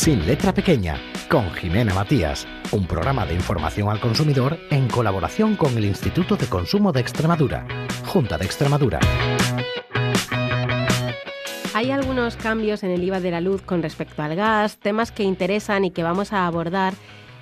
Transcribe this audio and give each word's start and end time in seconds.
Sin 0.00 0.26
letra 0.26 0.54
pequeña, 0.54 0.98
con 1.28 1.50
Jimena 1.50 1.92
Matías, 1.92 2.48
un 2.72 2.86
programa 2.86 3.26
de 3.26 3.34
información 3.34 3.90
al 3.90 4.00
consumidor 4.00 4.58
en 4.70 4.88
colaboración 4.88 5.56
con 5.56 5.76
el 5.76 5.84
Instituto 5.84 6.38
de 6.38 6.46
Consumo 6.46 6.90
de 6.90 7.02
Extremadura, 7.02 7.66
Junta 8.06 8.38
de 8.38 8.46
Extremadura. 8.46 8.98
Hay 11.74 11.90
algunos 11.90 12.36
cambios 12.36 12.82
en 12.82 12.92
el 12.92 13.04
IVA 13.04 13.20
de 13.20 13.30
la 13.30 13.42
luz 13.42 13.60
con 13.60 13.82
respecto 13.82 14.22
al 14.22 14.36
gas, 14.36 14.78
temas 14.78 15.12
que 15.12 15.22
interesan 15.22 15.84
y 15.84 15.90
que 15.90 16.02
vamos 16.02 16.32
a 16.32 16.46
abordar 16.46 16.94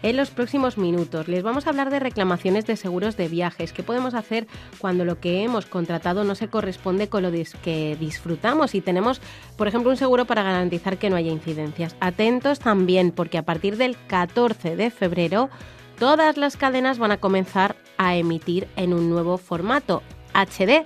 en 0.02 0.16
los 0.16 0.30
próximos 0.30 0.78
minutos 0.78 1.28
les 1.28 1.42
vamos 1.42 1.66
a 1.66 1.70
hablar 1.70 1.90
de 1.90 1.98
reclamaciones 1.98 2.66
de 2.66 2.76
seguros 2.76 3.16
de 3.16 3.28
viajes, 3.28 3.72
qué 3.72 3.82
podemos 3.82 4.14
hacer 4.14 4.46
cuando 4.78 5.04
lo 5.04 5.20
que 5.20 5.42
hemos 5.42 5.66
contratado 5.66 6.24
no 6.24 6.34
se 6.34 6.48
corresponde 6.48 7.08
con 7.08 7.22
lo 7.22 7.32
que 7.62 7.96
disfrutamos 7.98 8.74
y 8.74 8.80
tenemos, 8.80 9.20
por 9.56 9.68
ejemplo, 9.68 9.90
un 9.90 9.96
seguro 9.96 10.24
para 10.24 10.42
garantizar 10.42 10.98
que 10.98 11.10
no 11.10 11.16
haya 11.16 11.30
incidencias. 11.30 11.96
Atentos 12.00 12.58
también 12.58 13.12
porque 13.12 13.38
a 13.38 13.44
partir 13.44 13.76
del 13.76 13.96
14 14.06 14.76
de 14.76 14.90
febrero 14.90 15.50
todas 15.98 16.36
las 16.36 16.56
cadenas 16.56 16.98
van 16.98 17.12
a 17.12 17.18
comenzar 17.18 17.76
a 17.96 18.16
emitir 18.16 18.68
en 18.76 18.94
un 18.94 19.10
nuevo 19.10 19.38
formato 19.38 20.02
HD. 20.32 20.84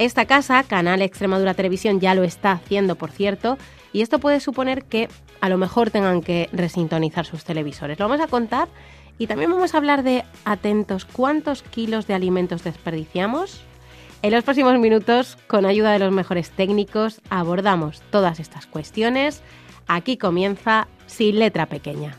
Esta 0.00 0.24
casa, 0.24 0.62
Canal 0.62 1.02
Extremadura 1.02 1.52
Televisión, 1.52 2.00
ya 2.00 2.14
lo 2.14 2.24
está 2.24 2.52
haciendo, 2.52 2.96
por 2.96 3.10
cierto, 3.10 3.58
y 3.92 4.00
esto 4.00 4.18
puede 4.18 4.40
suponer 4.40 4.84
que 4.84 5.10
a 5.42 5.50
lo 5.50 5.58
mejor 5.58 5.90
tengan 5.90 6.22
que 6.22 6.48
resintonizar 6.54 7.26
sus 7.26 7.44
televisores. 7.44 7.98
Lo 7.98 8.08
vamos 8.08 8.24
a 8.24 8.26
contar 8.26 8.68
y 9.18 9.26
también 9.26 9.50
vamos 9.50 9.74
a 9.74 9.76
hablar 9.76 10.02
de, 10.02 10.24
atentos, 10.46 11.04
cuántos 11.04 11.62
kilos 11.62 12.06
de 12.06 12.14
alimentos 12.14 12.64
desperdiciamos. 12.64 13.60
En 14.22 14.32
los 14.32 14.42
próximos 14.42 14.78
minutos, 14.78 15.36
con 15.46 15.66
ayuda 15.66 15.92
de 15.92 15.98
los 15.98 16.12
mejores 16.12 16.48
técnicos, 16.48 17.20
abordamos 17.28 18.00
todas 18.10 18.40
estas 18.40 18.64
cuestiones. 18.64 19.42
Aquí 19.86 20.16
comienza 20.16 20.88
Sin 21.08 21.38
Letra 21.38 21.66
Pequeña. 21.66 22.16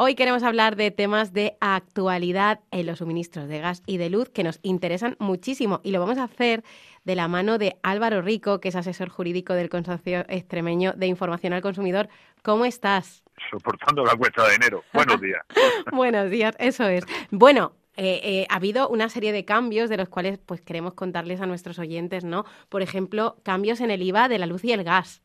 Hoy 0.00 0.14
queremos 0.14 0.44
hablar 0.44 0.76
de 0.76 0.92
temas 0.92 1.32
de 1.32 1.56
actualidad 1.60 2.60
en 2.70 2.86
los 2.86 2.98
suministros 2.98 3.48
de 3.48 3.58
gas 3.58 3.82
y 3.84 3.96
de 3.96 4.10
luz 4.10 4.28
que 4.28 4.44
nos 4.44 4.60
interesan 4.62 5.16
muchísimo 5.18 5.80
y 5.82 5.90
lo 5.90 5.98
vamos 5.98 6.18
a 6.18 6.22
hacer 6.22 6.62
de 7.02 7.16
la 7.16 7.26
mano 7.26 7.58
de 7.58 7.78
Álvaro 7.82 8.22
Rico, 8.22 8.60
que 8.60 8.68
es 8.68 8.76
asesor 8.76 9.08
jurídico 9.08 9.54
del 9.54 9.68
Consorcio 9.68 10.24
Extremeño 10.28 10.92
de 10.92 11.08
Información 11.08 11.52
al 11.52 11.62
Consumidor. 11.62 12.08
¿Cómo 12.44 12.64
estás? 12.64 13.24
Soportando 13.50 14.04
la 14.04 14.14
cuesta 14.14 14.46
de 14.46 14.54
enero. 14.54 14.84
Buenos 14.92 15.20
días. 15.20 15.42
Buenos 15.92 16.30
días, 16.30 16.54
eso 16.60 16.86
es. 16.86 17.04
Bueno, 17.32 17.72
eh, 17.96 18.20
eh, 18.22 18.46
ha 18.50 18.54
habido 18.54 18.88
una 18.88 19.08
serie 19.08 19.32
de 19.32 19.44
cambios 19.44 19.90
de 19.90 19.96
los 19.96 20.08
cuales 20.08 20.38
pues 20.38 20.60
queremos 20.60 20.94
contarles 20.94 21.40
a 21.40 21.46
nuestros 21.46 21.80
oyentes, 21.80 22.22
¿no? 22.22 22.44
Por 22.68 22.82
ejemplo, 22.82 23.38
cambios 23.42 23.80
en 23.80 23.90
el 23.90 24.02
IVA 24.02 24.28
de 24.28 24.38
la 24.38 24.46
luz 24.46 24.64
y 24.64 24.70
el 24.70 24.84
gas. 24.84 25.24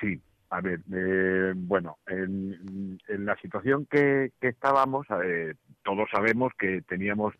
Sí, 0.00 0.22
a 0.50 0.60
ver, 0.60 0.80
eh, 0.92 1.52
bueno, 1.56 1.98
en, 2.06 2.98
la 3.08 3.36
situación 3.36 3.86
que, 3.86 4.32
estábamos, 4.40 5.06
eh, 5.24 5.54
todos 5.82 6.08
sabemos 6.10 6.52
que 6.58 6.82
teníamos 6.82 7.34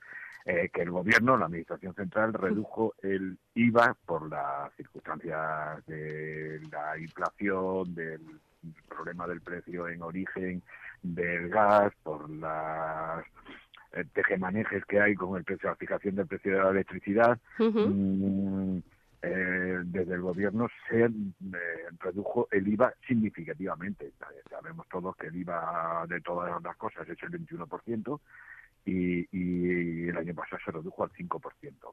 eh, 0.44 0.70
que 0.72 0.82
el 0.82 0.90
gobierno, 0.90 1.36
la 1.36 1.46
administración 1.46 1.94
central, 1.94 2.32
redujo 2.32 2.94
el 3.02 3.38
IVA 3.54 3.96
por 4.04 4.28
las 4.28 4.72
circunstancias 4.76 5.84
de 5.86 6.60
la 6.70 6.98
inflación, 6.98 7.94
del 7.94 8.20
problema 8.88 9.26
del 9.26 9.40
precio 9.40 9.88
en 9.88 10.02
origen 10.02 10.62
del 11.02 11.48
gas, 11.48 11.92
por 12.02 12.28
las 12.30 13.24
tejemanejes 14.12 14.84
que 14.86 15.00
hay 15.00 15.14
con 15.14 15.36
el 15.36 15.44
precio, 15.44 15.68
la 15.68 15.76
fijación 15.76 16.16
del 16.16 16.26
precio 16.26 16.52
de 16.52 16.58
la 16.58 16.70
electricidad. 16.70 17.38
Eh, 19.26 19.80
desde 19.84 20.14
el 20.14 20.20
gobierno 20.20 20.68
se 20.86 21.04
eh, 21.04 21.10
redujo 21.98 22.46
el 22.50 22.68
IVA 22.68 22.92
significativamente. 23.06 24.12
Sabemos 24.50 24.86
todos 24.90 25.16
que 25.16 25.28
el 25.28 25.36
IVA 25.36 26.04
de 26.06 26.20
todas 26.20 26.62
las 26.62 26.76
cosas 26.76 27.08
es 27.08 27.16
el 27.22 27.30
21% 27.30 28.20
y, 28.84 29.26
y 29.32 30.08
el 30.08 30.16
año 30.18 30.34
pasado 30.34 30.60
se 30.62 30.72
redujo 30.72 31.04
al 31.04 31.10
5%. 31.10 31.40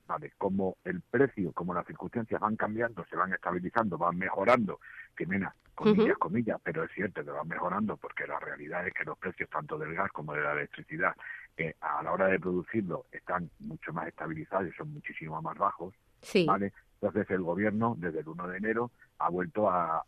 Vale, 0.08 0.34
como 0.38 0.75
el 0.84 1.00
precio, 1.00 1.53
como 1.53 1.74
las 1.74 1.88
circunstancias 1.88 2.41
van 2.41 2.58
cambiando, 2.58 3.06
se 3.06 3.16
van 3.16 3.31
estabilizando, 3.31 3.97
van 3.97 4.18
mejorando, 4.18 4.81
que 5.16 5.25
mena, 5.25 5.56
comillas, 5.74 6.18
comillas, 6.18 6.59
pero 6.62 6.84
es 6.84 6.91
cierto 6.91 7.24
que 7.24 7.31
van 7.31 7.47
mejorando 7.47 7.96
porque 7.96 8.28
la 8.28 8.40
realidad 8.40 8.86
es 8.86 8.94
que 8.94 9.06
los 9.06 9.18
precios 9.18 9.50
tanto 9.50 9.78
del 9.78 9.94
gas 9.94 10.12
como 10.12 10.34
de 10.34 10.41
la 10.41 10.52
electricidad 10.52 11.16
eh, 11.56 11.75
a 11.80 12.03
la 12.03 12.12
hora 12.12 12.28
de 12.28 12.41
producirlo 12.41 13.06
están 13.09 13.50
mucho 13.59 13.94
más 13.94 14.09
estabilizados 14.09 14.68
y 14.68 14.75
son 14.75 14.94
muchísimo 14.94 15.41
más 15.41 15.58
bajos. 15.58 15.94
Sí. 16.22 16.46
¿vale? 16.46 16.74
Entonces 17.02 17.30
el 17.32 17.42
gobierno 17.42 17.96
desde 17.98 18.20
el 18.20 18.28
1 18.28 18.48
de 18.48 18.58
enero 18.58 18.92
ha 19.18 19.30
vuelto 19.30 19.70
a, 19.70 20.04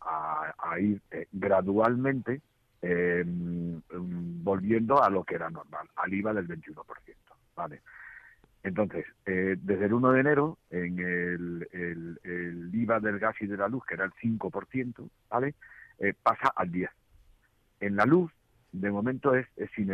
ir 0.78 1.00
eh, 1.10 1.26
gradualmente 1.32 2.40
em, 2.82 3.80
volviendo 3.90 5.02
a 5.02 5.10
lo 5.10 5.24
que 5.24 5.34
era 5.34 5.50
normal, 5.50 5.88
al 5.96 6.14
IVA 6.14 6.32
del 6.34 6.46
21%. 6.46 6.84
¿vale? 7.56 7.82
Entonces, 8.62 9.04
eh, 9.26 9.56
desde 9.60 9.86
el 9.86 9.92
1 9.92 10.12
de 10.12 10.20
enero, 10.20 10.58
en 10.70 10.98
el, 10.98 11.68
el, 12.22 12.70
IVA 12.72 13.00
del 13.00 13.18
gas 13.18 13.34
y 13.40 13.46
de 13.46 13.56
la 13.56 13.68
luz, 13.68 13.84
que 13.86 13.94
era 13.94 14.04
el 14.04 14.12
5%, 14.12 15.08
¿vale? 15.28 15.54
Eh, 15.98 16.14
pasa 16.22 16.52
al 16.54 16.70
10%. 16.70 16.88
En 17.80 17.96
la 17.96 18.06
luz, 18.06 18.32
de 18.72 18.90
momento 18.90 19.34
es, 19.34 19.46
es 19.56 19.70
sin 19.72 19.90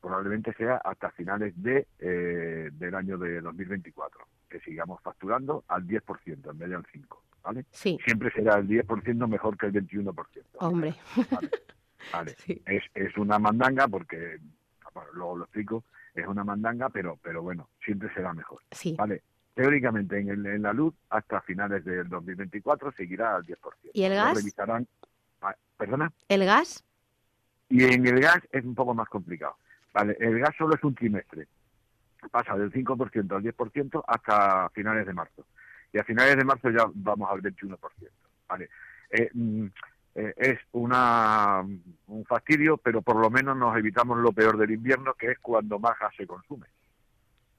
probablemente 0.00 0.52
sea 0.54 0.76
hasta 0.76 1.10
finales 1.10 1.54
de 1.62 1.86
del 1.98 2.94
año 2.94 3.18
de 3.18 3.40
2024 3.40 4.26
que 4.48 4.60
sigamos 4.60 5.00
facturando 5.02 5.64
al 5.68 5.86
10% 5.86 6.50
en 6.50 6.58
vez 6.58 6.70
del 6.70 6.82
5%, 6.82 7.06
¿vale? 7.42 7.64
Sí. 7.70 7.98
Siempre 8.04 8.30
será 8.32 8.58
el 8.58 8.66
10% 8.66 9.28
mejor 9.28 9.56
que 9.56 9.66
el 9.66 9.72
21%. 9.72 10.14
Hombre. 10.58 10.94
Vale. 12.12 12.36
Es, 12.64 12.84
es 12.94 13.16
una 13.18 13.38
mandanga 13.38 13.86
porque, 13.88 14.38
luego 15.12 15.36
lo 15.38 15.44
explico, 15.44 15.84
es 16.14 16.26
una 16.26 16.44
mandanga, 16.44 16.88
pero, 16.88 17.18
pero 17.22 17.42
bueno, 17.42 17.68
siempre 17.84 18.12
será 18.14 18.32
mejor. 18.32 18.62
Sí. 18.70 18.94
¿Vale? 18.96 19.22
Teóricamente 19.54 20.18
en, 20.18 20.30
el, 20.30 20.46
en 20.46 20.62
la 20.62 20.72
luz 20.72 20.94
hasta 21.10 21.40
finales 21.42 21.84
del 21.84 22.08
2024 22.08 22.92
seguirá 22.92 23.34
al 23.34 23.44
10%. 23.44 23.56
¿Y 23.92 24.04
el 24.04 24.14
gas? 24.14 24.38
Ah, 25.42 25.54
¿Perdona? 25.76 26.12
¿El 26.28 26.44
gas? 26.44 26.84
Y 27.68 27.84
en 27.84 28.06
el 28.06 28.20
gas 28.20 28.40
es 28.52 28.64
un 28.64 28.74
poco 28.74 28.94
más 28.94 29.08
complicado. 29.08 29.56
Vale, 29.92 30.16
el 30.20 30.38
gas 30.38 30.54
solo 30.56 30.74
es 30.74 30.84
un 30.84 30.94
trimestre 30.94 31.46
pasa 32.30 32.56
del 32.56 32.72
5% 32.72 33.36
al 33.36 33.42
10% 33.42 34.04
hasta 34.06 34.68
finales 34.70 35.06
de 35.06 35.12
marzo. 35.12 35.46
Y 35.92 35.98
a 35.98 36.04
finales 36.04 36.36
de 36.36 36.44
marzo 36.44 36.70
ya 36.70 36.84
vamos 36.92 37.30
al 37.30 37.40
21%. 37.40 37.78
¿vale? 38.48 38.68
Eh, 39.10 39.30
mm, 39.32 39.66
eh, 40.16 40.34
es 40.36 40.58
una, 40.72 41.60
un 41.60 42.24
fastidio, 42.26 42.76
pero 42.76 43.02
por 43.02 43.16
lo 43.16 43.30
menos 43.30 43.56
nos 43.56 43.76
evitamos 43.76 44.18
lo 44.18 44.32
peor 44.32 44.58
del 44.58 44.72
invierno, 44.72 45.14
que 45.14 45.32
es 45.32 45.38
cuando 45.38 45.78
más 45.78 45.98
gas 45.98 46.14
se 46.16 46.26
consume. 46.26 46.66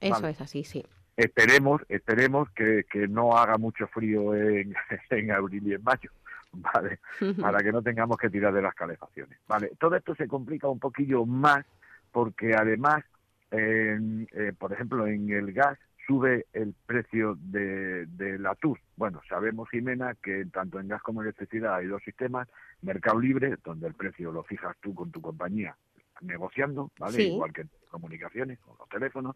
Eso 0.02 0.28
es 0.28 0.40
así, 0.42 0.64
sí. 0.64 0.86
Esperemos, 1.18 1.82
esperemos 1.90 2.50
que, 2.52 2.86
que 2.90 3.08
no 3.08 3.36
haga 3.38 3.58
mucho 3.58 3.88
frío 3.88 4.34
en, 4.36 4.74
en 5.10 5.32
abril 5.32 5.68
y 5.68 5.74
en 5.74 5.84
mayo. 5.84 6.12
¿vale? 6.52 7.00
Para 7.42 7.60
que 7.60 7.72
no 7.72 7.82
tengamos 7.82 8.18
que 8.18 8.30
tirar 8.30 8.54
de 8.54 8.62
las 8.62 8.76
calefacciones. 8.76 9.38
¿vale? 9.48 9.72
Todo 9.80 9.96
esto 9.96 10.16
se 10.16 10.28
complica 10.28 10.68
un 10.68 10.80
poquillo 10.80 11.26
más 11.26 11.66
porque 12.12 12.56
además 12.56 13.04
eh, 13.52 14.54
por 14.58 14.74
ejemplo, 14.74 15.08
en 15.08 15.30
el 15.32 15.54
gas 15.54 15.78
sube 16.06 16.48
el 16.54 16.74
precio 16.86 17.38
de, 17.40 18.08
la 18.40 18.56
TUS. 18.56 18.80
Bueno, 18.96 19.22
sabemos, 19.28 19.70
Jimena, 19.70 20.16
que 20.16 20.46
tanto 20.46 20.80
en 20.80 20.88
gas 20.88 21.02
como 21.02 21.22
en 21.22 21.28
electricidad 21.28 21.76
hay 21.76 21.88
dos 21.88 22.04
sistemas, 22.04 22.48
mercado 22.82 23.20
libre, 23.20 23.56
donde 23.64 23.88
el 23.88 23.94
precio 23.94 24.32
lo 24.32 24.44
fijas 24.44 24.76
tú 24.82 24.94
con 24.94 25.12
tu 25.12 25.22
compañía 25.22 25.76
negociando, 26.22 26.92
¿vale? 27.00 27.24
Igual 27.24 27.54
que 27.54 27.62
en 27.62 27.70
comunicaciones, 27.90 28.60
con 28.60 28.76
los 28.78 28.90
teléfonos, 28.90 29.36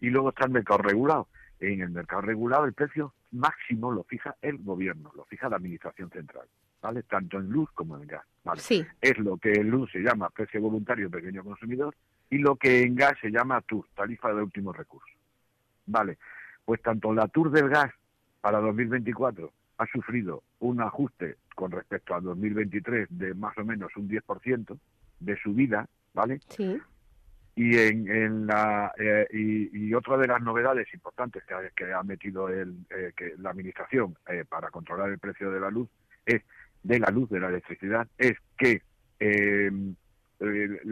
y 0.00 0.10
luego 0.10 0.30
está 0.30 0.44
el 0.44 0.52
mercado 0.52 0.82
regulado. 0.82 1.28
En 1.60 1.80
el 1.80 1.90
mercado 1.90 2.22
regulado 2.22 2.64
el 2.66 2.74
precio 2.74 3.14
máximo 3.32 3.90
lo 3.90 4.04
fija 4.04 4.36
el 4.42 4.58
gobierno, 4.58 5.10
lo 5.16 5.24
fija 5.24 5.48
la 5.48 5.56
administración 5.56 6.10
central, 6.10 6.46
¿vale? 6.82 7.02
Tanto 7.04 7.38
en 7.38 7.48
luz 7.48 7.70
como 7.72 7.96
en 7.96 8.06
gas, 8.06 8.24
¿vale? 8.44 8.60
Es 9.00 9.18
lo 9.18 9.38
que 9.38 9.52
en 9.52 9.70
luz 9.70 9.90
se 9.90 10.00
llama 10.00 10.30
precio 10.30 10.60
voluntario 10.60 11.10
pequeño 11.10 11.42
consumidor 11.42 11.94
y 12.30 12.38
lo 12.38 12.56
que 12.56 12.82
en 12.82 12.94
gas 12.94 13.14
se 13.20 13.30
llama 13.30 13.60
TUR, 13.62 13.86
tarifa 13.94 14.32
de 14.32 14.42
último 14.42 14.72
recurso. 14.72 15.14
Vale, 15.86 16.18
pues 16.64 16.82
tanto 16.82 17.12
la 17.14 17.28
TUR 17.28 17.50
del 17.50 17.68
gas 17.68 17.92
para 18.40 18.60
2024 18.60 19.52
ha 19.78 19.86
sufrido 19.86 20.42
un 20.60 20.80
ajuste 20.80 21.36
con 21.54 21.70
respecto 21.70 22.14
a 22.14 22.20
2023 22.20 23.08
de 23.10 23.34
más 23.34 23.56
o 23.58 23.64
menos 23.64 23.90
un 23.96 24.08
10% 24.08 24.78
de 25.20 25.36
subida, 25.40 25.88
¿vale? 26.14 26.40
Sí. 26.48 26.80
Y, 27.56 27.76
en, 27.76 28.08
en 28.08 28.46
la, 28.46 28.92
eh, 28.98 29.26
y, 29.32 29.92
otra 29.94 30.16
de 30.16 30.28
las 30.28 30.40
novedades 30.40 30.86
importantes 30.94 31.42
que 31.44 31.54
ha, 31.54 31.70
que 31.70 31.92
ha 31.92 32.02
metido 32.04 32.48
el, 32.48 32.76
eh, 32.90 33.12
que 33.16 33.34
la 33.38 33.50
Administración 33.50 34.16
eh, 34.28 34.44
para 34.48 34.70
controlar 34.70 35.10
el 35.10 35.18
precio 35.18 35.50
de 35.50 35.58
la 35.58 35.70
luz 35.70 35.88
es 36.24 36.42
de 36.84 37.00
la 37.00 37.10
luz, 37.10 37.28
de 37.30 37.40
la 37.40 37.48
electricidad, 37.48 38.06
es 38.16 38.36
que 38.56 38.82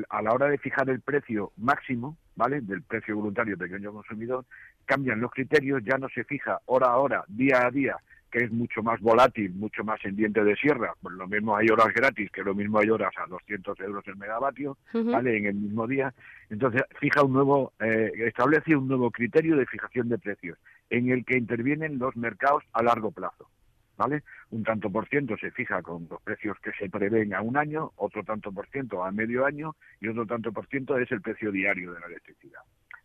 a 0.08 0.22
la 0.22 0.32
hora 0.32 0.48
de 0.48 0.58
fijar 0.58 0.90
el 0.90 1.00
precio 1.00 1.52
máximo, 1.56 2.16
¿vale? 2.34 2.60
Del 2.60 2.82
precio 2.82 3.16
voluntario 3.16 3.56
pequeño 3.56 3.92
consumidor, 3.92 4.44
cambian 4.84 5.20
los 5.20 5.30
criterios, 5.30 5.82
ya 5.84 5.98
no 5.98 6.08
se 6.08 6.24
fija 6.24 6.60
hora 6.66 6.88
a 6.88 6.96
hora, 6.96 7.24
día 7.28 7.66
a 7.66 7.70
día, 7.70 7.96
que 8.30 8.44
es 8.44 8.52
mucho 8.52 8.82
más 8.82 9.00
volátil, 9.00 9.54
mucho 9.54 9.84
más 9.84 10.04
en 10.04 10.16
diente 10.16 10.42
de 10.42 10.56
sierra. 10.56 10.94
Pues 11.00 11.14
lo 11.14 11.26
mismo 11.28 11.56
hay 11.56 11.68
horas 11.68 11.92
gratis, 11.94 12.30
que 12.30 12.42
lo 12.42 12.54
mismo 12.54 12.78
hay 12.78 12.90
horas 12.90 13.12
a 13.16 13.26
200 13.28 13.78
euros 13.80 14.06
el 14.06 14.16
megavatio, 14.16 14.76
¿vale? 14.92 15.38
En 15.38 15.46
el 15.46 15.54
mismo 15.54 15.86
día. 15.86 16.12
Entonces, 16.50 16.82
fija 17.00 17.22
un 17.22 17.32
nuevo, 17.32 17.72
eh, 17.80 18.10
establece 18.26 18.76
un 18.76 18.88
nuevo 18.88 19.10
criterio 19.10 19.56
de 19.56 19.66
fijación 19.66 20.08
de 20.08 20.18
precios, 20.18 20.58
en 20.90 21.10
el 21.10 21.24
que 21.24 21.38
intervienen 21.38 21.98
los 21.98 22.16
mercados 22.16 22.64
a 22.72 22.82
largo 22.82 23.10
plazo. 23.10 23.48
¿Vale? 23.96 24.24
Un 24.50 24.62
tanto 24.62 24.90
por 24.90 25.08
ciento 25.08 25.36
se 25.38 25.50
fija 25.50 25.80
con 25.80 26.06
los 26.10 26.20
precios 26.20 26.58
que 26.60 26.72
se 26.72 26.90
prevén 26.90 27.32
a 27.32 27.40
un 27.40 27.56
año, 27.56 27.92
otro 27.96 28.22
tanto 28.24 28.52
por 28.52 28.68
ciento 28.68 29.02
a 29.02 29.10
medio 29.10 29.46
año 29.46 29.74
y 30.00 30.08
otro 30.08 30.26
tanto 30.26 30.52
por 30.52 30.66
ciento 30.66 30.98
es 30.98 31.10
el 31.10 31.22
precio 31.22 31.50
diario 31.50 31.92
de 31.92 32.00
la 32.00 32.06
electricidad. 32.06 32.60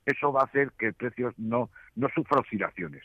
Eso 0.06 0.34
va 0.34 0.42
a 0.42 0.46
hacer 0.46 0.72
que 0.78 0.88
el 0.88 0.94
precio 0.94 1.34
no, 1.38 1.70
no 1.96 2.10
sufra 2.10 2.40
oscilaciones. 2.40 3.04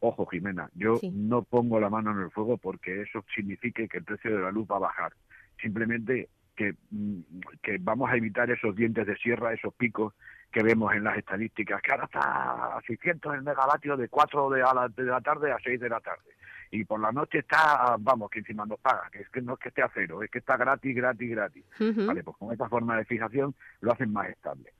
Ojo, 0.00 0.26
Jimena, 0.26 0.70
yo 0.74 1.00
no 1.12 1.42
pongo 1.42 1.80
la 1.80 1.88
mano 1.88 2.12
en 2.12 2.18
el 2.18 2.30
fuego 2.30 2.58
porque 2.58 3.02
eso 3.02 3.24
signifique 3.34 3.88
que 3.88 3.98
el 3.98 4.04
precio 4.04 4.36
de 4.36 4.42
la 4.42 4.52
luz 4.52 4.68
va 4.70 4.76
a 4.76 4.80
bajar. 4.80 5.12
Simplemente 5.60 6.28
que, 6.54 6.74
mm, 6.90 7.20
que 7.62 7.78
vamos 7.80 8.10
a 8.10 8.16
evitar 8.16 8.50
esos 8.50 8.76
dientes 8.76 9.06
de 9.06 9.16
sierra, 9.16 9.54
esos 9.54 9.74
picos 9.74 10.14
que 10.52 10.62
vemos 10.62 10.94
en 10.94 11.04
las 11.04 11.16
estadísticas, 11.18 11.82
que 11.82 11.92
ahora 11.92 12.04
está 12.04 12.76
a 12.76 12.80
600 12.86 13.34
el 13.34 13.42
megavatio 13.42 13.96
de 13.96 14.08
4 14.08 14.50
de 14.50 14.60
la, 14.60 14.88
de 14.94 15.04
la 15.04 15.20
tarde 15.20 15.52
a 15.52 15.58
6 15.62 15.80
de 15.80 15.88
la 15.88 16.00
tarde. 16.00 16.30
Y 16.70 16.84
por 16.84 17.00
la 17.00 17.12
noche 17.12 17.38
está, 17.38 17.96
vamos, 17.98 18.30
que 18.30 18.40
encima 18.40 18.66
nos 18.66 18.80
paga, 18.80 19.08
que 19.10 19.20
es 19.20 19.28
que 19.30 19.40
no 19.40 19.54
es 19.54 19.60
que 19.60 19.68
esté 19.68 19.82
a 19.82 19.90
cero, 19.94 20.22
es 20.22 20.30
que 20.30 20.38
está 20.38 20.56
gratis, 20.56 20.94
gratis, 20.94 21.30
gratis. 21.30 21.64
Vale, 21.78 22.24
pues 22.24 22.36
con 22.36 22.52
esta 22.52 22.68
forma 22.68 22.96
de 22.96 23.04
fijación 23.04 23.54
lo 23.80 23.92
hacen 23.92 24.12
más 24.12 24.28
estable. 24.28 24.72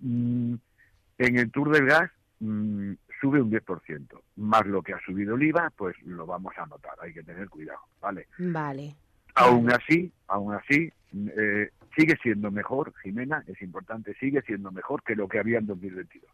Mm, 0.00 0.54
en 1.18 1.38
el 1.38 1.50
Tour 1.50 1.70
del 1.70 1.86
Gas 1.86 2.10
mm, 2.40 2.92
sube 3.20 3.40
un 3.40 3.50
10%, 3.50 4.20
más 4.36 4.66
lo 4.66 4.82
que 4.82 4.92
ha 4.92 5.00
subido 5.00 5.36
el 5.36 5.42
IVA, 5.44 5.70
pues 5.76 5.96
lo 6.02 6.26
vamos 6.26 6.52
a 6.58 6.66
notar, 6.66 6.94
hay 7.00 7.12
que 7.12 7.22
tener 7.22 7.48
cuidado, 7.48 7.80
¿vale? 8.00 8.26
Vale. 8.38 8.94
Aún 9.34 9.72
así, 9.72 10.12
aún 10.26 10.54
así, 10.54 10.92
eh, 11.14 11.70
sigue 11.96 12.16
siendo 12.22 12.50
mejor, 12.50 12.92
Jimena, 13.02 13.44
es 13.46 13.60
importante, 13.62 14.14
sigue 14.14 14.42
siendo 14.42 14.70
mejor 14.70 15.02
que 15.02 15.14
lo 15.14 15.28
que 15.28 15.38
había 15.38 15.58
en 15.58 15.66
2022, 15.66 16.30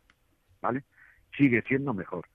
¿vale? 0.60 0.82
Sigue 1.36 1.62
siendo 1.62 1.94
mejor. 1.94 2.26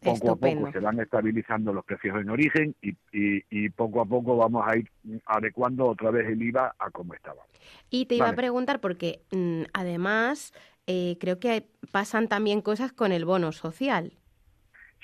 Poco 0.00 0.32
a 0.32 0.36
poco 0.36 0.72
se 0.72 0.78
van 0.78 1.00
estabilizando 1.00 1.72
los 1.72 1.84
precios 1.84 2.20
en 2.20 2.30
origen 2.30 2.74
y, 2.80 2.94
y, 3.12 3.68
poco 3.70 4.00
a 4.00 4.04
poco 4.04 4.36
vamos 4.36 4.64
a 4.66 4.76
ir 4.76 4.88
adecuando 5.26 5.86
otra 5.86 6.10
vez 6.10 6.28
el 6.28 6.40
IVA 6.40 6.74
a 6.78 6.90
como 6.90 7.14
estaba. 7.14 7.42
Y 7.90 8.06
te 8.06 8.14
iba 8.14 8.28
a 8.28 8.34
preguntar, 8.34 8.80
porque 8.80 9.22
mm, 9.32 9.62
además 9.72 10.52
eh, 10.86 11.16
creo 11.20 11.40
que 11.40 11.66
pasan 11.90 12.28
también 12.28 12.62
cosas 12.62 12.92
con 12.92 13.12
el 13.12 13.24
bono 13.24 13.52
social. 13.52 14.12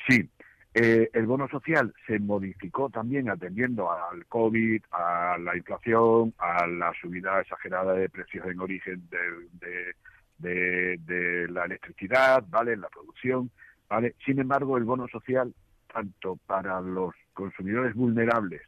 Sí, 0.09 0.31
eh, 0.77 1.09
el 1.13 1.27
bono 1.27 1.49
social 1.49 1.95
se 2.05 2.19
modificó 2.19 2.91
también 2.91 3.31
atendiendo 3.31 3.93
al 3.93 4.27
COVID, 4.27 4.83
a 4.91 5.39
la 5.39 5.57
inflación, 5.57 6.35
a 6.39 6.67
la 6.67 6.93
subida 7.01 7.41
exagerada 7.41 7.95
de 7.95 8.09
precios 8.09 8.45
en 8.47 8.59
origen 8.59 9.09
de, 9.09 9.95
de, 10.39 11.49
la 11.49 11.67
electricidad, 11.67 12.45
¿vale? 12.49 12.73
En 12.73 12.81
la 12.81 12.89
producción, 12.89 13.51
¿vale? 13.89 14.15
Sin 14.25 14.39
embargo, 14.39 14.77
el 14.77 14.85
bono 14.85 15.09
social, 15.09 15.55
tanto 15.93 16.39
para 16.47 16.81
los 16.81 17.15
consumidores 17.33 17.95
vulnerables 17.95 18.63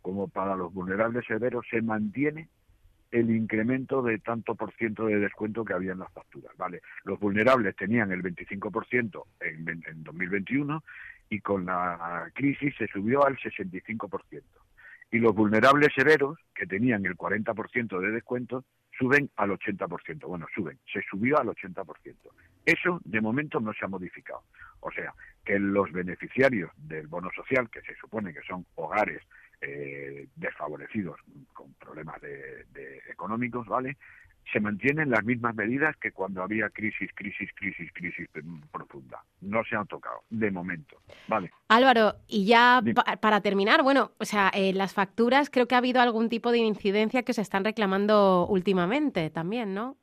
como 0.00 0.28
para 0.28 0.56
los 0.56 0.72
vulnerables 0.72 1.24
severos, 1.26 1.64
se 1.70 1.80
mantiene 1.80 2.48
el 3.12 3.30
incremento 3.30 4.02
de 4.02 4.18
tanto 4.18 4.54
por 4.54 4.72
ciento 4.74 5.06
de 5.06 5.18
descuento 5.18 5.64
que 5.64 5.74
había 5.74 5.92
en 5.92 5.98
las 5.98 6.12
facturas. 6.12 6.56
Vale, 6.56 6.80
los 7.04 7.20
vulnerables 7.20 7.76
tenían 7.76 8.10
el 8.10 8.22
25% 8.22 9.22
en, 9.40 9.68
en 9.68 10.02
2021 10.02 10.82
y 11.28 11.40
con 11.40 11.66
la 11.66 12.30
crisis 12.34 12.74
se 12.76 12.86
subió 12.88 13.24
al 13.24 13.36
65%. 13.36 14.42
Y 15.12 15.18
los 15.18 15.34
vulnerables 15.34 15.90
severos, 15.94 16.38
que 16.54 16.66
tenían 16.66 17.04
el 17.04 17.16
40% 17.16 18.00
de 18.00 18.10
descuento, 18.10 18.64
suben 19.02 19.28
al 19.36 19.50
80%. 19.50 20.26
Bueno, 20.26 20.46
suben, 20.54 20.78
se 20.92 21.02
subió 21.10 21.38
al 21.38 21.48
80%. 21.48 21.84
Eso 22.64 23.00
de 23.04 23.20
momento 23.20 23.58
no 23.58 23.72
se 23.72 23.84
ha 23.84 23.88
modificado. 23.88 24.44
O 24.80 24.90
sea, 24.92 25.12
que 25.44 25.58
los 25.58 25.90
beneficiarios 25.90 26.70
del 26.76 27.08
bono 27.08 27.30
social, 27.34 27.68
que 27.68 27.82
se 27.82 27.96
supone 27.96 28.32
que 28.32 28.42
son 28.42 28.64
hogares 28.76 29.22
eh, 29.60 30.28
desfavorecidos 30.36 31.18
con 31.52 31.74
problemas 31.74 32.20
de, 32.20 33.02
económicos, 33.10 33.66
¿vale? 33.66 33.96
Se 34.50 34.60
mantienen 34.60 35.10
las 35.10 35.24
mismas 35.24 35.54
medidas 35.54 35.96
que 35.96 36.12
cuando 36.12 36.42
había 36.42 36.68
crisis, 36.70 37.10
crisis, 37.14 37.50
crisis, 37.54 37.90
crisis 37.92 38.28
profunda. 38.70 39.22
No 39.40 39.62
se 39.64 39.76
han 39.76 39.86
tocado, 39.86 40.22
de 40.30 40.50
momento, 40.50 40.96
¿vale? 41.28 41.50
Álvaro, 41.68 42.16
y 42.26 42.46
ya 42.46 42.82
para 43.20 43.40
terminar, 43.40 43.82
bueno, 43.82 44.12
o 44.18 44.24
sea, 44.24 44.50
en 44.52 44.78
las 44.78 44.94
facturas 44.94 45.50
creo 45.50 45.66
que 45.66 45.74
ha 45.74 45.78
habido 45.78 46.00
algún 46.00 46.28
tipo 46.28 46.52
de 46.52 46.58
incidencia 46.58 47.22
que 47.22 47.32
se 47.32 47.42
están 47.42 47.64
reclamando 47.64 48.46
últimamente 48.46 49.30
también, 49.30 49.74
¿no? 49.74 49.96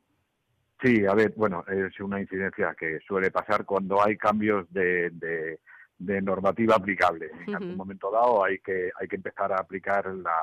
Sí, 0.82 1.04
a 1.04 1.14
ver, 1.14 1.34
bueno, 1.36 1.64
es 1.68 2.00
una 2.00 2.20
incidencia 2.20 2.74
que 2.78 3.00
suele 3.06 3.30
pasar 3.30 3.64
cuando 3.64 4.02
hay 4.04 4.16
cambios 4.16 4.72
de 4.72 5.58
de 6.00 6.22
normativa 6.22 6.76
aplicable. 6.76 7.30
En 7.46 7.54
algún 7.54 7.76
momento 7.76 8.10
dado 8.10 8.42
hay 8.42 8.58
que 8.58 8.90
hay 8.98 9.06
que 9.06 9.16
empezar 9.16 9.52
a 9.52 9.58
aplicar 9.58 10.06
las 10.06 10.34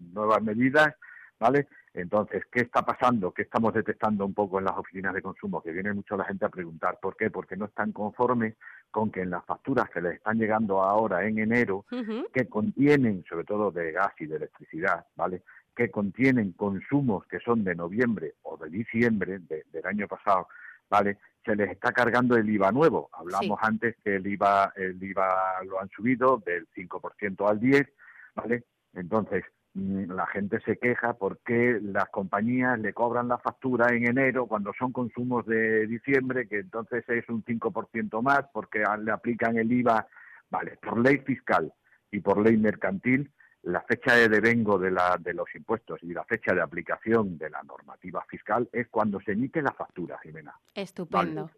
nuevas 0.00 0.42
medidas, 0.42 0.94
¿vale? 1.38 1.68
Entonces, 1.94 2.44
¿qué 2.52 2.60
está 2.60 2.82
pasando? 2.82 3.32
¿Qué 3.32 3.42
estamos 3.42 3.74
detectando 3.74 4.24
un 4.24 4.34
poco 4.34 4.58
en 4.58 4.66
las 4.66 4.76
oficinas 4.76 5.14
de 5.14 5.22
consumo? 5.22 5.60
Que 5.62 5.72
viene 5.72 5.92
mucho 5.92 6.16
la 6.16 6.24
gente 6.24 6.44
a 6.44 6.48
preguntar 6.48 6.98
por 7.00 7.16
qué, 7.16 7.30
porque 7.30 7.56
no 7.56 7.66
están 7.66 7.92
conformes 7.92 8.54
con 8.90 9.10
que 9.10 9.22
en 9.22 9.30
las 9.30 9.44
facturas 9.44 9.90
que 9.90 10.00
les 10.00 10.14
están 10.14 10.38
llegando 10.38 10.82
ahora 10.82 11.26
en 11.26 11.38
enero, 11.38 11.84
que 12.32 12.46
contienen, 12.48 13.24
sobre 13.28 13.44
todo 13.44 13.70
de 13.70 13.92
gas 13.92 14.12
y 14.18 14.26
de 14.26 14.36
electricidad, 14.36 15.06
¿vale? 15.16 15.42
Que 15.74 15.90
contienen 15.90 16.52
consumos 16.52 17.26
que 17.26 17.40
son 17.40 17.64
de 17.64 17.74
noviembre 17.74 18.34
o 18.42 18.56
de 18.56 18.70
diciembre 18.70 19.38
del 19.40 19.86
año 19.86 20.06
pasado, 20.06 20.48
¿vale? 20.88 21.18
se 21.48 21.56
les 21.56 21.70
está 21.70 21.92
cargando 21.92 22.36
el 22.36 22.48
IVA 22.48 22.72
nuevo. 22.72 23.08
Hablamos 23.12 23.58
antes 23.62 23.96
que 24.04 24.16
el 24.16 24.26
IVA, 24.26 24.72
el 24.76 25.02
IVA 25.02 25.62
lo 25.64 25.80
han 25.80 25.88
subido 25.88 26.42
del 26.44 26.68
5% 26.76 27.48
al 27.48 27.58
10%, 27.58 27.88
¿vale? 28.34 28.64
Entonces, 28.94 29.44
la 29.78 30.26
gente 30.26 30.60
se 30.60 30.78
queja 30.78 31.14
porque 31.14 31.78
las 31.82 32.08
compañías 32.10 32.78
le 32.78 32.92
cobran 32.92 33.28
la 33.28 33.38
factura 33.38 33.94
en 33.94 34.06
enero 34.06 34.46
cuando 34.46 34.72
son 34.78 34.92
consumos 34.92 35.46
de 35.46 35.86
diciembre, 35.86 36.48
que 36.48 36.58
entonces 36.58 37.04
es 37.08 37.28
un 37.28 37.44
5% 37.44 38.22
más 38.22 38.44
porque 38.52 38.82
le 39.02 39.12
aplican 39.12 39.56
el 39.56 39.70
IVA, 39.70 40.06
vale, 40.50 40.78
por 40.82 40.98
ley 40.98 41.18
fiscal 41.18 41.72
y 42.10 42.20
por 42.20 42.40
ley 42.42 42.56
mercantil, 42.56 43.30
la 43.62 43.82
fecha 43.82 44.14
de 44.14 44.28
devengo 44.28 44.78
de, 44.78 44.90
la, 44.90 45.16
de 45.18 45.34
los 45.34 45.52
impuestos 45.54 46.02
y 46.02 46.12
la 46.12 46.24
fecha 46.24 46.54
de 46.54 46.62
aplicación 46.62 47.38
de 47.38 47.50
la 47.50 47.62
normativa 47.62 48.24
fiscal 48.28 48.68
es 48.72 48.88
cuando 48.88 49.20
se 49.20 49.32
emite 49.32 49.60
la 49.62 49.72
factura, 49.72 50.18
Jimena. 50.22 50.54
Estupendo. 50.74 51.50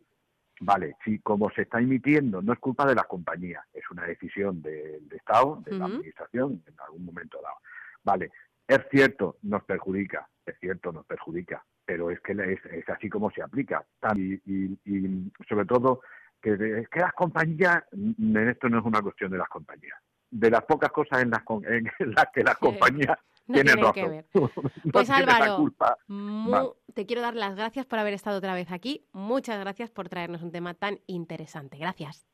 Vale, 0.62 0.96
si 1.04 1.18
como 1.20 1.50
se 1.50 1.62
está 1.62 1.78
emitiendo 1.78 2.42
no 2.42 2.52
es 2.52 2.58
culpa 2.58 2.86
de 2.86 2.94
la 2.94 3.04
compañía, 3.04 3.64
es 3.72 3.88
una 3.90 4.04
decisión 4.04 4.60
del 4.60 5.10
Estado, 5.10 5.62
de 5.64 5.72
la 5.72 5.86
Administración, 5.86 6.62
en 6.66 6.74
algún 6.80 7.04
momento 7.06 7.40
dado. 7.42 7.56
Vale, 8.04 8.30
es 8.66 8.80
cierto, 8.90 9.36
nos 9.42 9.64
perjudica, 9.64 10.28
es 10.46 10.56
cierto, 10.60 10.92
nos 10.92 11.04
perjudica, 11.06 11.64
pero 11.84 12.10
es 12.10 12.20
que 12.20 12.32
es, 12.32 12.88
así 12.88 13.08
como 13.08 13.30
se 13.30 13.42
aplica. 13.42 13.84
Y, 14.14 14.34
y, 14.44 15.32
sobre 15.48 15.66
todo, 15.66 16.00
que, 16.40 16.86
que 16.90 17.00
las 17.00 17.12
compañías, 17.14 17.82
en 17.92 18.48
esto 18.48 18.68
no 18.68 18.78
es 18.78 18.84
una 18.84 19.02
cuestión 19.02 19.30
de 19.30 19.38
las 19.38 19.48
compañías, 19.48 19.98
de 20.30 20.50
las 20.50 20.64
pocas 20.64 20.90
cosas 20.92 21.22
en 21.22 21.30
las, 21.30 21.42
en 21.98 22.14
las 22.14 22.26
que 22.32 22.44
las 22.44 22.56
compañías 22.58 23.18
tienen 23.52 23.78
razón. 23.78 24.24
Pues 24.92 25.10
Álvaro, 25.10 26.76
te 26.94 27.06
quiero 27.06 27.22
dar 27.22 27.34
las 27.34 27.56
gracias 27.56 27.86
por 27.86 27.98
haber 27.98 28.14
estado 28.14 28.38
otra 28.38 28.54
vez 28.54 28.70
aquí. 28.70 29.08
Muchas 29.12 29.58
gracias 29.60 29.90
por 29.90 30.08
traernos 30.08 30.42
un 30.42 30.52
tema 30.52 30.74
tan 30.74 31.00
interesante. 31.06 31.76
Gracias. 31.76 32.26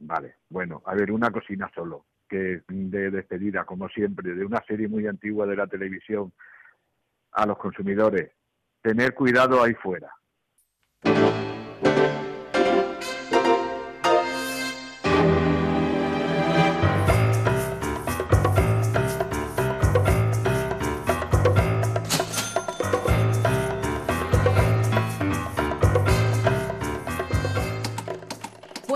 Vale, 0.00 0.36
bueno, 0.48 0.82
a 0.86 0.94
ver, 0.94 1.10
una 1.10 1.30
cocina 1.30 1.70
solo, 1.74 2.06
que 2.28 2.62
de 2.68 3.10
despedida, 3.10 3.64
como 3.64 3.88
siempre, 3.88 4.34
de 4.34 4.44
una 4.44 4.62
serie 4.66 4.88
muy 4.88 5.06
antigua 5.06 5.46
de 5.46 5.56
la 5.56 5.66
televisión 5.66 6.32
a 7.32 7.46
los 7.46 7.58
consumidores. 7.58 8.30
Tener 8.82 9.14
cuidado 9.14 9.62
ahí 9.62 9.74
fuera. 9.74 10.10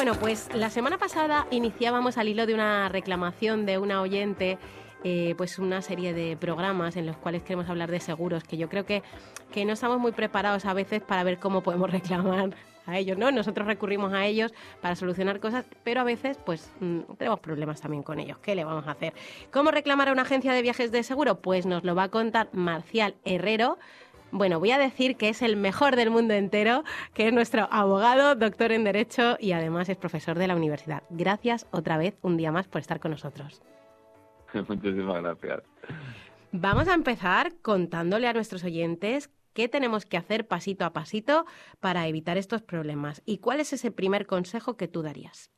Bueno, 0.03 0.19
pues 0.19 0.49
la 0.53 0.69
semana 0.69 0.99
pasada 0.99 1.47
iniciábamos 1.53 2.19
al 2.19 2.27
hilo 2.27 2.45
de 2.45 2.55
una 2.55 2.89
reclamación 2.89 3.67
de 3.67 3.79
una 3.79 4.01
oyente 4.01 4.59
eh, 5.05 5.37
pues 5.39 5.61
una 5.61 5.81
serie 5.81 6.13
de 6.13 6.37
programas 6.37 6.97
en 6.97 7.07
los 7.07 7.17
cuales 7.17 7.45
queremos 7.45 7.69
hablar 7.69 7.89
de 7.89 8.01
seguros, 8.01 8.43
que 8.43 8.57
yo 8.57 8.69
creo 8.69 8.85
que, 8.85 9.05
que 9.53 9.65
no 9.65 9.75
estamos 9.75 10.01
muy 10.01 10.11
preparados 10.11 10.65
a 10.65 10.75
veces 10.75 11.03
para 11.03 11.23
ver 11.23 11.39
cómo 11.39 11.63
podemos 11.63 11.89
reclamar 11.93 12.51
a 12.85 12.99
ellos, 12.99 13.17
¿no? 13.17 13.31
Nosotros 13.31 13.65
recurrimos 13.65 14.13
a 14.13 14.27
ellos 14.27 14.53
para 14.81 14.97
solucionar 14.97 15.39
cosas, 15.39 15.67
pero 15.85 16.01
a 16.01 16.05
veces 16.05 16.37
pues 16.45 16.73
mm, 16.81 17.03
tenemos 17.17 17.39
problemas 17.39 17.81
también 17.81 18.03
con 18.03 18.19
ellos. 18.19 18.39
¿Qué 18.39 18.57
le 18.57 18.65
vamos 18.65 18.89
a 18.89 18.91
hacer? 18.91 19.15
¿Cómo 19.53 19.71
reclamar 19.71 20.09
a 20.09 20.13
una 20.13 20.23
agencia 20.23 20.53
de 20.53 20.63
viajes 20.63 20.91
de 20.91 21.05
seguro? 21.05 21.41
Pues 21.41 21.65
nos 21.65 21.85
lo 21.85 21.95
va 21.95 22.03
a 22.03 22.09
contar 22.09 22.49
Marcial 22.53 23.15
Herrero. 23.25 23.79
Bueno, 24.33 24.59
voy 24.59 24.71
a 24.71 24.79
decir 24.79 25.17
que 25.17 25.29
es 25.29 25.43
el 25.43 25.57
mejor 25.57 25.95
del 25.95 26.09
mundo 26.09 26.33
entero, 26.33 26.85
que 27.13 27.29
es 27.29 27.35
nuestro 27.35 27.69
abogado, 27.71 28.35
doctor 28.35 28.73
en 28.73 28.83
Derecho 28.83 29.37
y 29.39 29.53
además 29.53 29.91
es 29.91 29.99
profesor 29.99 30.39
de 30.39 30.47
la 30.47 30.57
universidad. 30.57 31.03
Gracias 31.11 31.67
otra 31.71 31.99
vez, 31.99 32.17
un 32.23 32.39
día 32.39 32.51
más, 32.51 32.67
por 32.67 32.81
estar 32.81 32.99
con 32.99 33.11
nosotros. 33.11 33.61
Muchísimas 34.69 35.23
gracias. 35.23 35.63
Vamos 36.51 36.89
a 36.89 36.95
empezar 36.95 37.53
contándole 37.61 38.27
a 38.27 38.33
nuestros 38.33 38.65
oyentes 38.65 39.29
qué 39.53 39.69
tenemos 39.69 40.07
que 40.07 40.17
hacer 40.17 40.49
pasito 40.49 40.87
a 40.87 40.95
pasito 40.95 41.45
para 41.81 42.09
evitar 42.09 42.39
estos 42.39 42.63
problemas 42.63 43.21
y 43.27 43.37
cuál 43.37 43.61
es 43.61 43.75
ese 43.75 43.91
primer 43.91 44.27
consejo 44.27 44.79
que 44.79 44.89
tú 44.89 45.03
darías. 45.03 45.51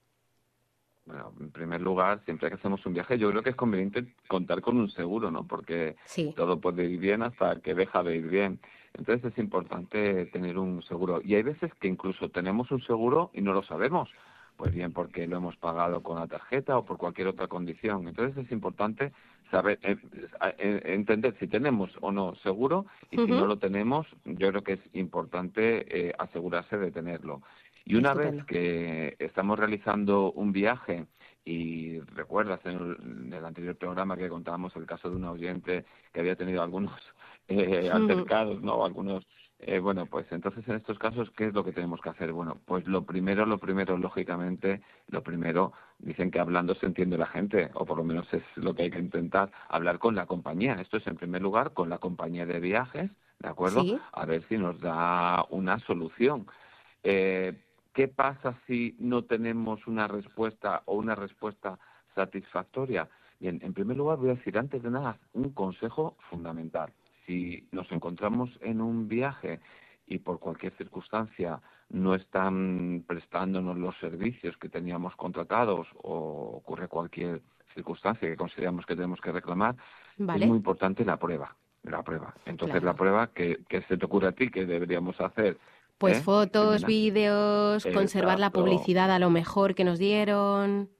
Bueno, 1.06 1.32
en 1.38 1.50
primer 1.50 1.82
lugar, 1.82 2.22
siempre 2.24 2.48
que 2.48 2.54
hacemos 2.54 2.84
un 2.86 2.94
viaje, 2.94 3.18
yo 3.18 3.30
creo 3.30 3.42
que 3.42 3.50
es 3.50 3.56
conveniente 3.56 4.06
contar 4.26 4.62
con 4.62 4.78
un 4.78 4.90
seguro, 4.90 5.30
¿no? 5.30 5.46
Porque 5.46 5.96
todo 6.34 6.60
puede 6.60 6.84
ir 6.84 6.98
bien 6.98 7.22
hasta 7.22 7.60
que 7.60 7.74
deja 7.74 8.02
de 8.02 8.16
ir 8.16 8.28
bien. 8.28 8.58
Entonces 8.94 9.32
es 9.32 9.38
importante 9.38 10.26
tener 10.26 10.58
un 10.58 10.82
seguro. 10.82 11.20
Y 11.22 11.34
hay 11.34 11.42
veces 11.42 11.74
que 11.74 11.88
incluso 11.88 12.30
tenemos 12.30 12.70
un 12.70 12.80
seguro 12.82 13.30
y 13.34 13.42
no 13.42 13.52
lo 13.52 13.62
sabemos. 13.62 14.08
Pues 14.56 14.72
bien, 14.72 14.92
porque 14.92 15.26
lo 15.26 15.36
hemos 15.36 15.56
pagado 15.56 16.02
con 16.02 16.18
la 16.18 16.28
tarjeta 16.28 16.78
o 16.78 16.84
por 16.84 16.96
cualquier 16.96 17.26
otra 17.26 17.48
condición. 17.48 18.08
Entonces 18.08 18.46
es 18.46 18.52
importante 18.52 19.12
saber, 19.50 19.78
eh, 19.82 19.96
eh, 20.58 20.80
entender 20.84 21.36
si 21.38 21.48
tenemos 21.48 21.90
o 22.00 22.12
no 22.12 22.34
seguro 22.36 22.86
y 23.10 23.16
si 23.16 23.26
no 23.26 23.46
lo 23.46 23.58
tenemos, 23.58 24.06
yo 24.24 24.48
creo 24.50 24.62
que 24.62 24.74
es 24.74 24.80
importante 24.94 26.08
eh, 26.08 26.14
asegurarse 26.18 26.78
de 26.78 26.92
tenerlo. 26.92 27.42
Y 27.84 27.96
una 27.96 28.14
vez 28.14 28.44
que 28.46 29.16
estamos 29.18 29.58
realizando 29.58 30.32
un 30.32 30.52
viaje, 30.52 31.06
y 31.44 32.00
recuerdas 32.00 32.60
en 32.64 33.32
el, 33.32 33.44
anterior 33.44 33.76
programa 33.76 34.16
que 34.16 34.30
contábamos 34.30 34.74
el 34.76 34.86
caso 34.86 35.10
de 35.10 35.16
un 35.16 35.24
oyente 35.24 35.84
que 36.12 36.20
había 36.20 36.36
tenido 36.36 36.62
algunos 36.62 36.98
eh, 37.48 37.90
altercados, 37.92 38.62
¿no? 38.62 38.84
Algunos 38.84 39.26
eh, 39.66 39.78
bueno, 39.78 40.04
pues 40.04 40.26
entonces 40.30 40.66
en 40.68 40.76
estos 40.76 40.98
casos, 40.98 41.30
¿qué 41.30 41.46
es 41.46 41.54
lo 41.54 41.64
que 41.64 41.72
tenemos 41.72 42.00
que 42.00 42.10
hacer? 42.10 42.32
Bueno, 42.32 42.60
pues 42.66 42.86
lo 42.86 43.04
primero, 43.04 43.46
lo 43.46 43.56
primero, 43.56 43.96
lógicamente, 43.96 44.82
lo 45.08 45.22
primero, 45.22 45.72
dicen 45.98 46.30
que 46.30 46.38
hablando 46.38 46.74
se 46.74 46.84
entiende 46.84 47.16
la 47.16 47.28
gente, 47.28 47.70
o 47.72 47.86
por 47.86 47.96
lo 47.96 48.04
menos 48.04 48.26
es 48.34 48.42
lo 48.56 48.74
que 48.74 48.82
hay 48.82 48.90
que 48.90 48.98
intentar, 48.98 49.50
hablar 49.68 49.98
con 49.98 50.14
la 50.14 50.26
compañía. 50.26 50.74
Esto 50.74 50.98
es 50.98 51.06
en 51.06 51.16
primer 51.16 51.40
lugar 51.40 51.72
con 51.72 51.88
la 51.88 51.96
compañía 51.96 52.44
de 52.44 52.60
viajes, 52.60 53.10
¿de 53.38 53.48
acuerdo? 53.48 53.84
A 54.12 54.26
ver 54.26 54.42
si 54.48 54.58
nos 54.58 54.78
da 54.80 55.46
una 55.48 55.78
solución. 55.80 56.46
Eh, 57.02 57.54
¿Qué 57.94 58.08
pasa 58.08 58.58
si 58.66 58.96
no 58.98 59.22
tenemos 59.22 59.86
una 59.86 60.08
respuesta 60.08 60.82
o 60.86 60.96
una 60.96 61.14
respuesta 61.14 61.78
satisfactoria? 62.16 63.08
Bien, 63.38 63.60
en 63.62 63.72
primer 63.72 63.96
lugar 63.96 64.18
voy 64.18 64.30
a 64.30 64.34
decir 64.34 64.58
antes 64.58 64.82
de 64.82 64.90
nada 64.90 65.16
un 65.32 65.50
consejo 65.50 66.16
fundamental. 66.28 66.92
Si 67.24 67.68
nos 67.70 67.90
encontramos 67.92 68.50
en 68.62 68.80
un 68.80 69.08
viaje 69.08 69.60
y 70.08 70.18
por 70.18 70.40
cualquier 70.40 70.76
circunstancia 70.76 71.60
no 71.88 72.16
están 72.16 73.04
prestándonos 73.06 73.78
los 73.78 73.96
servicios 73.98 74.56
que 74.56 74.68
teníamos 74.68 75.14
contratados 75.14 75.86
o 76.02 76.56
ocurre 76.56 76.88
cualquier 76.88 77.42
circunstancia 77.74 78.28
que 78.28 78.36
consideramos 78.36 78.86
que 78.86 78.96
tenemos 78.96 79.20
que 79.20 79.30
reclamar, 79.30 79.76
es 80.18 80.46
muy 80.46 80.56
importante 80.56 81.04
la 81.04 81.16
prueba. 81.16 81.54
La 81.84 82.02
prueba. 82.02 82.34
Entonces, 82.46 82.82
la 82.82 82.94
prueba 82.94 83.28
que, 83.28 83.60
que 83.68 83.82
se 83.82 83.98
te 83.98 84.06
ocurre 84.06 84.28
a 84.28 84.32
ti 84.32 84.50
que 84.50 84.64
deberíamos 84.64 85.20
hacer 85.20 85.58
pues 85.98 86.18
¿Eh? 86.18 86.22
fotos, 86.22 86.84
vídeos, 86.84 87.86
conservar 87.92 88.38
la 88.38 88.50
publicidad 88.50 89.10
a 89.10 89.18
lo 89.18 89.30
mejor 89.30 89.74
que 89.74 89.84
nos 89.84 89.98
dieron. 89.98 90.90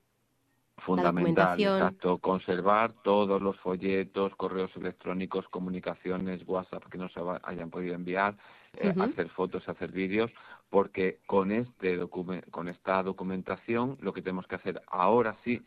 Fundamental, 0.79 1.59
exacto. 1.59 2.19
Conservar 2.19 2.93
todos 3.03 3.41
los 3.41 3.59
folletos, 3.61 4.35
correos 4.37 4.71
electrónicos, 4.77 5.49
comunicaciones, 5.49 6.43
WhatsApp 6.47 6.85
que 6.91 6.99
nos 6.99 7.13
hayan 7.45 7.71
podido 7.71 7.95
enviar, 7.95 8.37
eh, 8.77 8.93
hacer 9.01 9.31
fotos, 9.31 9.67
hacer 9.69 9.93
vídeos, 9.93 10.31
porque 10.69 11.21
con, 11.27 11.53
este 11.53 12.01
con 12.51 12.69
esta 12.69 13.03
documentación 13.03 13.97
lo 14.01 14.13
que 14.13 14.21
tenemos 14.21 14.47
que 14.47 14.57
hacer 14.57 14.83
ahora 14.89 15.37
sí, 15.43 15.63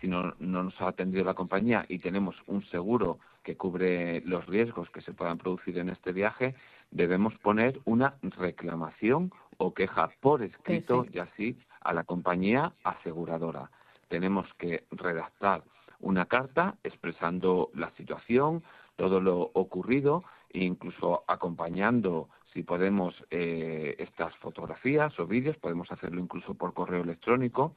si 0.00 0.06
no, 0.06 0.34
no 0.38 0.64
nos 0.64 0.80
ha 0.80 0.88
atendido 0.88 1.24
la 1.24 1.34
compañía 1.34 1.84
y 1.88 1.98
tenemos 1.98 2.36
un 2.46 2.64
seguro 2.66 3.18
que 3.42 3.56
cubre 3.56 4.20
los 4.22 4.46
riesgos 4.46 4.90
que 4.90 5.00
se 5.00 5.12
puedan 5.12 5.38
producir 5.38 5.78
en 5.78 5.88
este 5.88 6.12
viaje, 6.12 6.54
debemos 6.90 7.34
poner 7.38 7.80
una 7.84 8.14
reclamación 8.22 9.32
o 9.56 9.74
queja 9.74 10.10
por 10.20 10.42
escrito 10.42 11.06
y 11.12 11.18
así 11.18 11.58
a 11.80 11.92
la 11.92 12.04
compañía 12.04 12.72
aseguradora. 12.84 13.70
Tenemos 14.08 14.46
que 14.54 14.84
redactar 14.90 15.62
una 16.00 16.26
carta 16.26 16.76
expresando 16.84 17.70
la 17.74 17.90
situación, 17.92 18.62
todo 18.96 19.20
lo 19.20 19.50
ocurrido 19.54 20.24
e 20.50 20.64
incluso 20.64 21.24
acompañando, 21.26 22.28
si 22.52 22.62
podemos, 22.62 23.14
eh, 23.30 23.96
estas 23.98 24.34
fotografías 24.36 25.18
o 25.20 25.26
vídeos, 25.26 25.56
podemos 25.58 25.90
hacerlo 25.92 26.20
incluso 26.20 26.54
por 26.54 26.72
correo 26.72 27.02
electrónico 27.02 27.74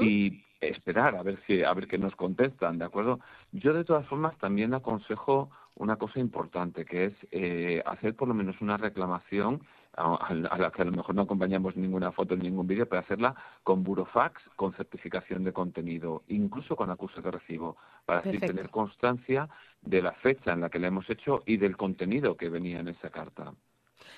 y 0.00 0.42
esperar 0.60 1.16
a 1.16 1.22
ver 1.22 1.38
si 1.46 1.62
a 1.62 1.72
ver 1.74 1.86
qué 1.86 1.98
nos 1.98 2.16
contestan, 2.16 2.78
¿de 2.78 2.84
acuerdo? 2.84 3.20
Yo 3.52 3.72
de 3.72 3.84
todas 3.84 4.06
formas 4.06 4.36
también 4.38 4.74
aconsejo 4.74 5.50
una 5.74 5.96
cosa 5.96 6.18
importante 6.18 6.84
que 6.84 7.06
es 7.06 7.14
eh, 7.30 7.82
hacer 7.86 8.16
por 8.16 8.28
lo 8.28 8.34
menos 8.34 8.60
una 8.60 8.76
reclamación 8.76 9.62
a, 9.94 10.32
la 10.34 10.70
que 10.70 10.82
a 10.82 10.84
lo 10.84 10.92
mejor 10.92 11.14
no 11.14 11.22
acompañamos 11.22 11.76
ninguna 11.76 12.12
foto 12.12 12.36
ni 12.36 12.44
ningún 12.44 12.66
vídeo, 12.66 12.88
pero 12.88 13.00
hacerla 13.00 13.34
con 13.64 13.82
burofax, 13.82 14.40
con 14.54 14.72
certificación 14.74 15.44
de 15.44 15.52
contenido, 15.52 16.22
incluso 16.28 16.76
con 16.76 16.90
acuse 16.90 17.20
de 17.20 17.30
recibo, 17.30 17.76
para 18.04 18.20
así 18.20 18.38
tener 18.38 18.70
constancia 18.70 19.48
de 19.82 20.02
la 20.02 20.12
fecha 20.12 20.52
en 20.52 20.60
la 20.60 20.70
que 20.70 20.78
la 20.78 20.88
hemos 20.88 21.08
hecho 21.10 21.42
y 21.46 21.56
del 21.56 21.76
contenido 21.76 22.36
que 22.36 22.48
venía 22.48 22.80
en 22.80 22.88
esa 22.88 23.10
carta. 23.10 23.54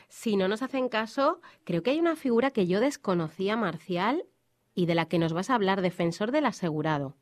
Si 0.09 0.37
no 0.37 0.49
nos 0.49 0.62
hacen 0.62 0.88
caso, 0.88 1.40
creo 1.64 1.82
que 1.82 1.90
hay 1.90 2.00
una 2.00 2.16
figura 2.16 2.50
que 2.50 2.66
yo 2.66 2.80
desconocía, 2.80 3.56
Marcial, 3.56 4.25
y 4.74 4.86
de 4.86 4.94
la 4.94 5.06
que 5.06 5.18
nos 5.18 5.32
vas 5.32 5.50
a 5.50 5.54
hablar, 5.54 5.80
defensor 5.80 6.30
del 6.32 6.46
asegurado. 6.46 7.14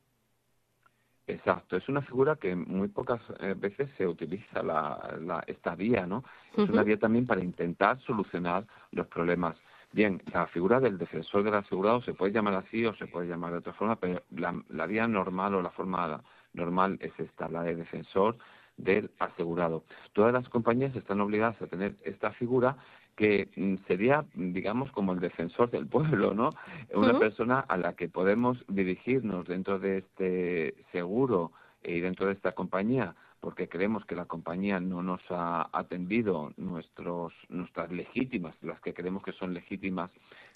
Exacto, 1.26 1.76
es 1.76 1.86
una 1.90 2.00
figura 2.00 2.36
que 2.36 2.56
muy 2.56 2.88
pocas 2.88 3.20
eh, 3.40 3.54
veces 3.54 3.90
se 3.98 4.06
utiliza 4.06 4.62
la, 4.62 5.44
esta 5.46 5.74
vía, 5.74 6.06
¿no? 6.06 6.24
Es 6.56 6.70
una 6.70 6.82
vía 6.82 6.98
también 6.98 7.26
para 7.26 7.44
intentar 7.44 8.00
solucionar 8.00 8.66
los 8.92 9.06
problemas. 9.08 9.54
Bien, 9.92 10.22
la 10.32 10.46
figura 10.46 10.80
del 10.80 10.96
defensor 10.96 11.42
del 11.42 11.54
asegurado 11.54 12.00
se 12.02 12.14
puede 12.14 12.32
llamar 12.32 12.54
así 12.54 12.84
o 12.86 12.94
se 12.94 13.06
puede 13.06 13.28
llamar 13.28 13.52
de 13.52 13.58
otra 13.58 13.74
forma, 13.74 13.96
pero 13.96 14.22
la, 14.30 14.58
la 14.70 14.86
vía 14.86 15.06
normal 15.06 15.54
o 15.54 15.62
la 15.62 15.70
forma 15.70 16.22
normal 16.54 16.98
es 17.00 17.12
esta, 17.18 17.48
la 17.48 17.62
de 17.62 17.76
defensor 17.76 18.38
del 18.78 19.10
asegurado. 19.18 19.84
Todas 20.14 20.32
las 20.32 20.48
compañías 20.48 20.96
están 20.96 21.20
obligadas 21.20 21.60
a 21.60 21.66
tener 21.66 21.96
esta 22.04 22.32
figura 22.32 22.78
que 23.18 23.48
mm, 23.56 23.74
sería, 23.88 24.24
digamos, 24.34 24.92
como 24.92 25.12
el 25.12 25.18
defensor 25.18 25.70
del 25.72 25.88
pueblo, 25.88 26.34
¿no? 26.34 26.50
Una 26.94 27.18
persona 27.18 27.58
a 27.58 27.76
la 27.76 27.94
que 27.94 28.08
podemos 28.08 28.64
dirigirnos 28.68 29.48
dentro 29.48 29.80
de 29.80 29.98
este 29.98 30.74
seguro 30.92 31.50
y 31.82 31.98
dentro 31.98 32.26
de 32.26 32.34
esta 32.34 32.52
compañía, 32.52 33.16
porque 33.40 33.68
creemos 33.68 34.04
que 34.04 34.14
la 34.14 34.26
compañía 34.26 34.78
no 34.78 35.02
nos 35.02 35.20
ha 35.30 35.68
atendido 35.72 36.52
nuestros, 36.56 37.32
nuestras 37.48 37.90
legítimas, 37.90 38.54
las 38.62 38.80
que 38.80 38.94
creemos 38.94 39.24
que 39.24 39.32
son 39.32 39.52
legítimas 39.52 40.12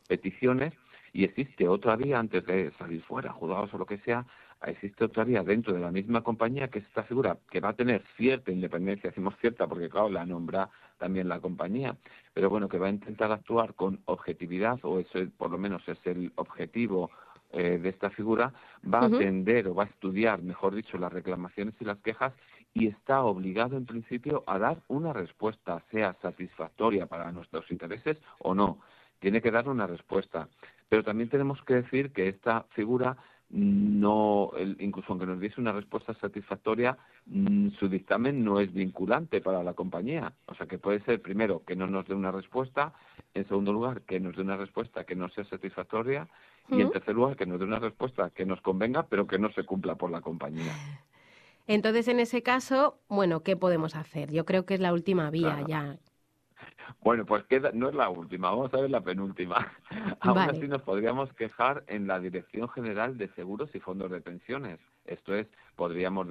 peticiones, 0.06 0.72
y 1.12 1.24
existe 1.24 1.66
otra 1.66 1.96
vía 1.96 2.20
antes 2.20 2.46
de 2.46 2.70
salir 2.78 3.02
fuera, 3.02 3.32
juzgados 3.32 3.74
o 3.74 3.78
lo 3.78 3.86
que 3.86 3.98
sea, 3.98 4.24
existe 4.66 5.04
otra 5.04 5.24
vía 5.24 5.42
dentro 5.42 5.72
de 5.72 5.80
la 5.80 5.90
misma 5.90 6.22
compañía 6.22 6.68
que 6.68 6.80
es 6.80 6.84
esta 6.86 7.02
figura 7.02 7.36
que 7.50 7.60
va 7.60 7.70
a 7.70 7.76
tener 7.76 8.02
cierta 8.16 8.52
independencia, 8.52 9.10
decimos 9.10 9.34
cierta 9.40 9.66
porque 9.66 9.88
claro, 9.88 10.08
la 10.08 10.24
nombra 10.24 10.68
también 10.98 11.28
la 11.28 11.40
compañía, 11.40 11.96
pero 12.32 12.48
bueno, 12.48 12.68
que 12.68 12.78
va 12.78 12.86
a 12.86 12.90
intentar 12.90 13.32
actuar 13.32 13.74
con 13.74 14.00
objetividad, 14.04 14.78
o 14.82 15.00
eso 15.00 15.18
por 15.36 15.50
lo 15.50 15.58
menos 15.58 15.82
es 15.88 15.98
el 16.04 16.32
objetivo 16.36 17.10
eh, 17.52 17.78
de 17.78 17.88
esta 17.88 18.10
figura, 18.10 18.52
va 18.82 19.00
a 19.00 19.06
atender 19.06 19.68
o 19.68 19.74
va 19.74 19.84
a 19.84 19.86
estudiar, 19.86 20.42
mejor 20.42 20.74
dicho, 20.74 20.96
las 20.96 21.12
reclamaciones 21.12 21.74
y 21.80 21.84
las 21.84 21.98
quejas 21.98 22.32
y 22.72 22.86
está 22.86 23.22
obligado 23.22 23.76
en 23.76 23.84
principio 23.84 24.42
a 24.46 24.58
dar 24.58 24.78
una 24.88 25.12
respuesta, 25.12 25.82
sea 25.90 26.16
satisfactoria 26.22 27.06
para 27.06 27.30
nuestros 27.30 27.70
intereses 27.70 28.16
o 28.38 28.54
no. 28.54 28.78
Tiene 29.18 29.42
que 29.42 29.50
dar 29.50 29.68
una 29.68 29.86
respuesta. 29.86 30.48
Pero 30.88 31.04
también 31.04 31.28
tenemos 31.28 31.62
que 31.64 31.74
decir 31.74 32.12
que 32.12 32.28
esta 32.28 32.64
figura 32.70 33.16
no, 33.52 34.50
incluso 34.78 35.08
aunque 35.10 35.26
nos 35.26 35.38
diese 35.38 35.60
una 35.60 35.72
respuesta 35.72 36.14
satisfactoria, 36.14 36.96
mm, 37.26 37.68
su 37.78 37.88
dictamen 37.88 38.42
no 38.42 38.58
es 38.58 38.72
vinculante 38.72 39.42
para 39.42 39.62
la 39.62 39.74
compañía. 39.74 40.32
O 40.46 40.54
sea 40.54 40.66
que 40.66 40.78
puede 40.78 41.00
ser, 41.04 41.20
primero, 41.20 41.62
que 41.66 41.76
no 41.76 41.86
nos 41.86 42.06
dé 42.08 42.14
una 42.14 42.32
respuesta, 42.32 42.94
en 43.34 43.46
segundo 43.46 43.72
lugar, 43.72 44.02
que 44.02 44.20
nos 44.20 44.36
dé 44.36 44.42
una 44.42 44.56
respuesta 44.56 45.04
que 45.04 45.14
no 45.14 45.28
sea 45.28 45.44
satisfactoria, 45.44 46.28
y 46.68 46.80
en 46.80 46.90
tercer 46.90 47.14
lugar, 47.14 47.36
que 47.36 47.44
nos 47.44 47.58
dé 47.58 47.66
una 47.66 47.78
respuesta 47.78 48.30
que 48.30 48.46
nos 48.46 48.60
convenga, 48.62 49.02
pero 49.02 49.26
que 49.26 49.38
no 49.38 49.52
se 49.52 49.64
cumpla 49.64 49.96
por 49.96 50.10
la 50.10 50.22
compañía. 50.22 50.72
Entonces, 51.66 52.08
en 52.08 52.20
ese 52.20 52.42
caso, 52.42 52.98
bueno, 53.08 53.42
¿qué 53.42 53.56
podemos 53.56 53.94
hacer? 53.94 54.32
Yo 54.32 54.46
creo 54.46 54.64
que 54.64 54.74
es 54.74 54.80
la 54.80 54.92
última 54.92 55.30
vía 55.30 55.62
ya. 55.66 55.98
Bueno, 57.00 57.24
pues 57.26 57.44
queda, 57.44 57.70
no 57.72 57.88
es 57.88 57.94
la 57.94 58.08
última, 58.08 58.50
vamos 58.50 58.72
a 58.74 58.80
ver 58.80 58.90
la 58.90 59.00
penúltima. 59.00 59.72
Aún 60.20 60.38
así 60.38 60.68
nos 60.68 60.82
podríamos 60.82 61.32
quejar 61.34 61.84
en 61.86 62.06
la 62.06 62.20
Dirección 62.20 62.68
General 62.68 63.16
de 63.18 63.28
Seguros 63.34 63.74
y 63.74 63.80
Fondos 63.80 64.10
de 64.10 64.20
Pensiones. 64.20 64.78
Esto 65.04 65.34
es, 65.34 65.48
podríamos 65.76 66.28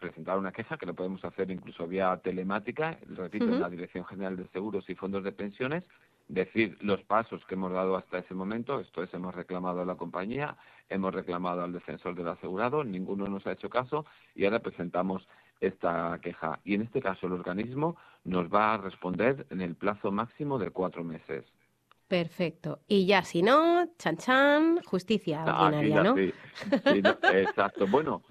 presentar 0.00 0.38
una 0.38 0.52
queja 0.52 0.76
que 0.76 0.86
lo 0.86 0.94
podemos 0.94 1.24
hacer 1.24 1.50
incluso 1.50 1.88
vía 1.88 2.16
telemática, 2.22 2.98
repito, 3.08 3.46
en 3.46 3.60
la 3.60 3.68
Dirección 3.68 4.04
General 4.04 4.36
de 4.36 4.46
Seguros 4.48 4.88
y 4.88 4.94
Fondos 4.94 5.24
de 5.24 5.32
Pensiones, 5.32 5.82
decir 6.28 6.76
los 6.80 7.02
pasos 7.02 7.44
que 7.46 7.54
hemos 7.54 7.72
dado 7.72 7.96
hasta 7.96 8.18
ese 8.18 8.34
momento, 8.34 8.80
esto 8.80 9.02
es, 9.02 9.12
hemos 9.14 9.34
reclamado 9.34 9.80
a 9.80 9.84
la 9.84 9.96
compañía, 9.96 10.56
hemos 10.88 11.14
reclamado 11.14 11.62
al 11.62 11.72
defensor 11.72 12.14
del 12.14 12.28
asegurado, 12.28 12.84
ninguno 12.84 13.26
nos 13.26 13.46
ha 13.46 13.52
hecho 13.52 13.70
caso 13.70 14.06
y 14.34 14.44
ahora 14.44 14.60
presentamos 14.60 15.26
esta 15.60 16.18
queja. 16.22 16.60
Y 16.64 16.74
en 16.74 16.82
este 16.82 17.00
caso 17.00 17.26
el 17.26 17.32
organismo 17.32 17.96
nos 18.24 18.52
va 18.52 18.74
a 18.74 18.78
responder 18.78 19.46
en 19.50 19.60
el 19.60 19.74
plazo 19.74 20.10
máximo 20.10 20.58
de 20.58 20.70
cuatro 20.70 21.04
meses. 21.04 21.44
Perfecto. 22.08 22.80
Y 22.86 23.06
ya 23.06 23.22
si 23.22 23.42
no, 23.42 23.88
chan 23.98 24.16
chan, 24.16 24.80
justicia 24.84 25.44
ordinaria, 25.44 26.02
¿no? 26.02 26.16
exacto. 27.32 27.86
Bueno, 27.88 28.22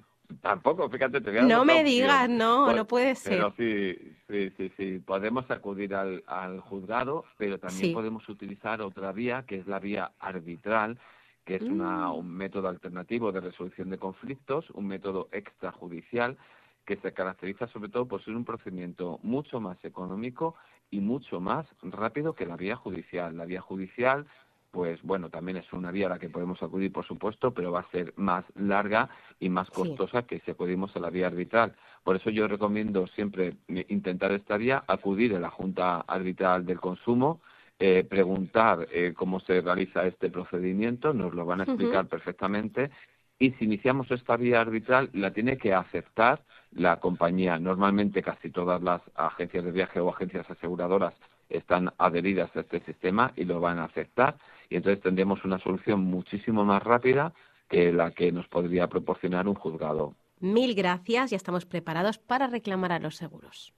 tampoco, 0.42 0.90
fíjate, 0.90 1.20
te 1.20 1.30
voy 1.30 1.40
a 1.40 1.44
No 1.44 1.66
me 1.66 1.84
digas, 1.84 2.30
no, 2.30 2.66
pues, 2.66 2.78
no 2.78 2.88
puede 2.88 3.16
ser. 3.16 3.34
Pero 3.34 3.54
sí, 3.58 4.16
sí, 4.30 4.50
sí, 4.56 4.72
sí. 4.78 5.00
Podemos 5.00 5.50
acudir 5.52 5.94
al, 5.94 6.24
al 6.26 6.62
juzgado, 6.62 7.26
pero 7.38 7.60
también 7.60 7.94
podemos 7.94 8.28
utilizar 8.30 8.82
otra 8.82 9.12
vía, 9.12 9.44
que 9.46 9.58
es 9.58 9.68
la 9.68 9.80
vía 9.80 10.12
arbitral, 10.20 10.98
que 11.44 11.56
es 11.56 11.62
una, 11.62 12.08
mm. 12.08 12.16
un 12.18 12.30
método 12.32 12.70
alternativo 12.70 13.34
de 13.34 13.42
resolución 13.42 13.90
de 13.90 13.98
conflictos, 13.98 14.70
un 14.72 14.88
método 14.88 15.28
extrajudicial 15.34 16.38
que 16.86 16.98
se 16.98 17.14
caracteriza 17.14 17.68
sobre 17.68 17.90
todo 17.90 18.08
por 18.08 18.24
ser 18.24 18.36
un 18.36 18.46
procedimiento 18.46 19.20
mucho 19.24 19.60
más 19.60 19.84
económico 19.84 20.56
y 20.92 21.00
mucho 21.00 21.40
más 21.40 21.66
rápido 21.82 22.34
que 22.34 22.46
la 22.46 22.56
vía 22.56 22.76
judicial. 22.76 23.36
La 23.36 23.46
vía 23.46 23.62
judicial, 23.62 24.28
pues 24.72 25.02
bueno, 25.02 25.30
también 25.30 25.58
es 25.58 25.72
una 25.74 25.92
vía 25.92 26.06
a 26.08 26.10
la 26.10 26.20
que 26.20 26.30
podemos 26.30 26.62
acudir, 26.62 26.92
por 26.92 27.06
supuesto, 27.06 27.52
pero 27.52 27.72
va 27.72 27.82
a 27.82 27.92
ser 27.92 28.14
más 28.18 28.46
larga 28.56 29.10
y 29.40 29.50
más 29.50 29.70
costosa 29.72 30.24
que 30.24 30.40
si 30.42 30.52
acudimos 30.52 30.96
a 30.96 31.00
la 31.00 31.10
vía 31.10 31.28
arbitral. 31.28 31.76
Por 32.04 32.16
eso 32.16 32.30
yo 32.30 32.48
recomiendo 32.48 33.08
siempre 33.08 33.56
intentar 33.68 34.32
esta 34.32 34.58
vía, 34.58 34.84
acudir 34.88 35.36
a 35.36 35.40
la 35.40 35.50
Junta 35.50 36.02
Arbitral 36.02 36.66
del 36.66 36.80
Consumo, 36.80 37.42
eh, 37.80 38.06
preguntar 38.08 38.88
eh, 38.92 39.14
cómo 39.16 39.40
se 39.42 39.60
realiza 39.60 40.06
este 40.06 40.30
procedimiento, 40.30 41.14
nos 41.14 41.34
lo 41.34 41.46
van 41.46 41.62
a 41.62 41.64
explicar 41.64 42.08
perfectamente 42.08 42.92
y 43.40 43.52
si 43.52 43.66
iniciamos 43.66 44.10
esta 44.12 44.38
vía 44.38 44.62
arbitral 44.62 45.10
la 45.14 45.32
tiene 45.32 45.58
que 45.58 45.74
aceptar 45.74 46.42
la 46.72 47.00
compañía. 47.00 47.60
Normalmente 47.60 48.22
casi 48.22 48.50
todas 48.50 48.82
las 48.82 49.02
agencias 49.16 49.64
de 49.64 49.72
viaje 49.72 50.00
o 50.00 50.10
agencias 50.10 50.50
aseguradoras 50.50 51.14
están 51.50 51.94
adheridas 51.98 52.56
a 52.56 52.62
este 52.62 52.80
sistema 52.82 53.34
y 53.36 53.46
lo 53.46 53.60
van 53.60 53.80
a 53.80 53.86
aceptar 53.86 54.38
y 54.70 54.78
entonces 54.78 55.02
tendremos 55.04 55.44
una 55.46 55.60
solución 55.60 56.02
muchísimo 56.02 56.66
más 56.66 56.82
rápida 56.82 57.34
que 57.70 57.92
la 57.92 58.12
que 58.12 58.32
nos 58.32 58.48
podría 58.48 58.88
proporcionar 58.88 59.48
un 59.48 59.56
juzgado. 59.56 60.16
Mil 60.40 60.76
gracias, 60.76 61.32
ya 61.32 61.38
estamos 61.38 61.66
preparados 61.66 62.18
para 62.18 62.48
reclamar 62.48 62.92
a 62.92 63.00
los 63.00 63.16
seguros. 63.16 63.74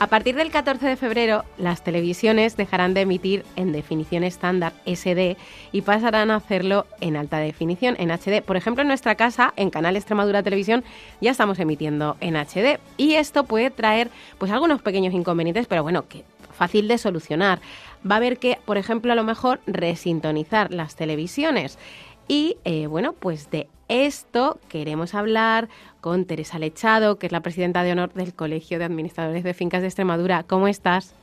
A 0.00 0.08
partir 0.08 0.34
del 0.34 0.50
14 0.50 0.86
de 0.86 0.96
febrero, 0.96 1.44
las 1.56 1.84
televisiones 1.84 2.56
dejarán 2.56 2.94
de 2.94 3.02
emitir 3.02 3.44
en 3.54 3.72
definición 3.72 4.24
estándar 4.24 4.72
SD 4.86 5.36
y 5.70 5.82
pasarán 5.82 6.32
a 6.32 6.36
hacerlo 6.36 6.86
en 7.00 7.16
alta 7.16 7.38
definición, 7.38 7.94
en 7.98 8.10
HD. 8.10 8.42
Por 8.42 8.56
ejemplo, 8.56 8.82
en 8.82 8.88
nuestra 8.88 9.14
casa, 9.14 9.54
en 9.56 9.70
Canal 9.70 9.96
Extremadura 9.96 10.42
Televisión, 10.42 10.82
ya 11.20 11.30
estamos 11.30 11.60
emitiendo 11.60 12.16
en 12.20 12.34
HD. 12.34 12.80
Y 12.96 13.14
esto 13.14 13.44
puede 13.44 13.70
traer 13.70 14.10
pues 14.38 14.50
algunos 14.50 14.82
pequeños 14.82 15.14
inconvenientes, 15.14 15.68
pero 15.68 15.84
bueno, 15.84 16.08
que 16.08 16.24
fácil 16.54 16.88
de 16.88 16.98
solucionar. 16.98 17.60
Va 18.08 18.16
a 18.16 18.18
haber 18.18 18.38
que, 18.38 18.58
por 18.64 18.78
ejemplo, 18.78 19.12
a 19.12 19.16
lo 19.16 19.24
mejor 19.24 19.60
resintonizar 19.66 20.72
las 20.72 20.96
televisiones. 20.96 21.78
Y 22.26 22.56
eh, 22.64 22.88
bueno, 22.88 23.12
pues 23.12 23.50
de 23.50 23.68
esto 23.88 24.58
queremos 24.68 25.14
hablar 25.14 25.68
con 26.00 26.24
Teresa 26.24 26.58
Lechado, 26.58 27.18
que 27.18 27.26
es 27.26 27.32
la 27.32 27.40
presidenta 27.40 27.82
de 27.82 27.92
honor 27.92 28.12
del 28.12 28.34
Colegio 28.34 28.78
de 28.78 28.84
Administradores 28.84 29.44
de 29.44 29.54
Fincas 29.54 29.80
de 29.82 29.88
Extremadura. 29.88 30.42
¿Cómo 30.42 30.68
estás? 30.68 31.14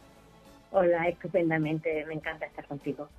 Hola, 0.73 1.09
estupendamente, 1.09 2.05
me 2.07 2.13
encanta 2.13 2.45
estar 2.45 2.65
contigo. 2.65 3.09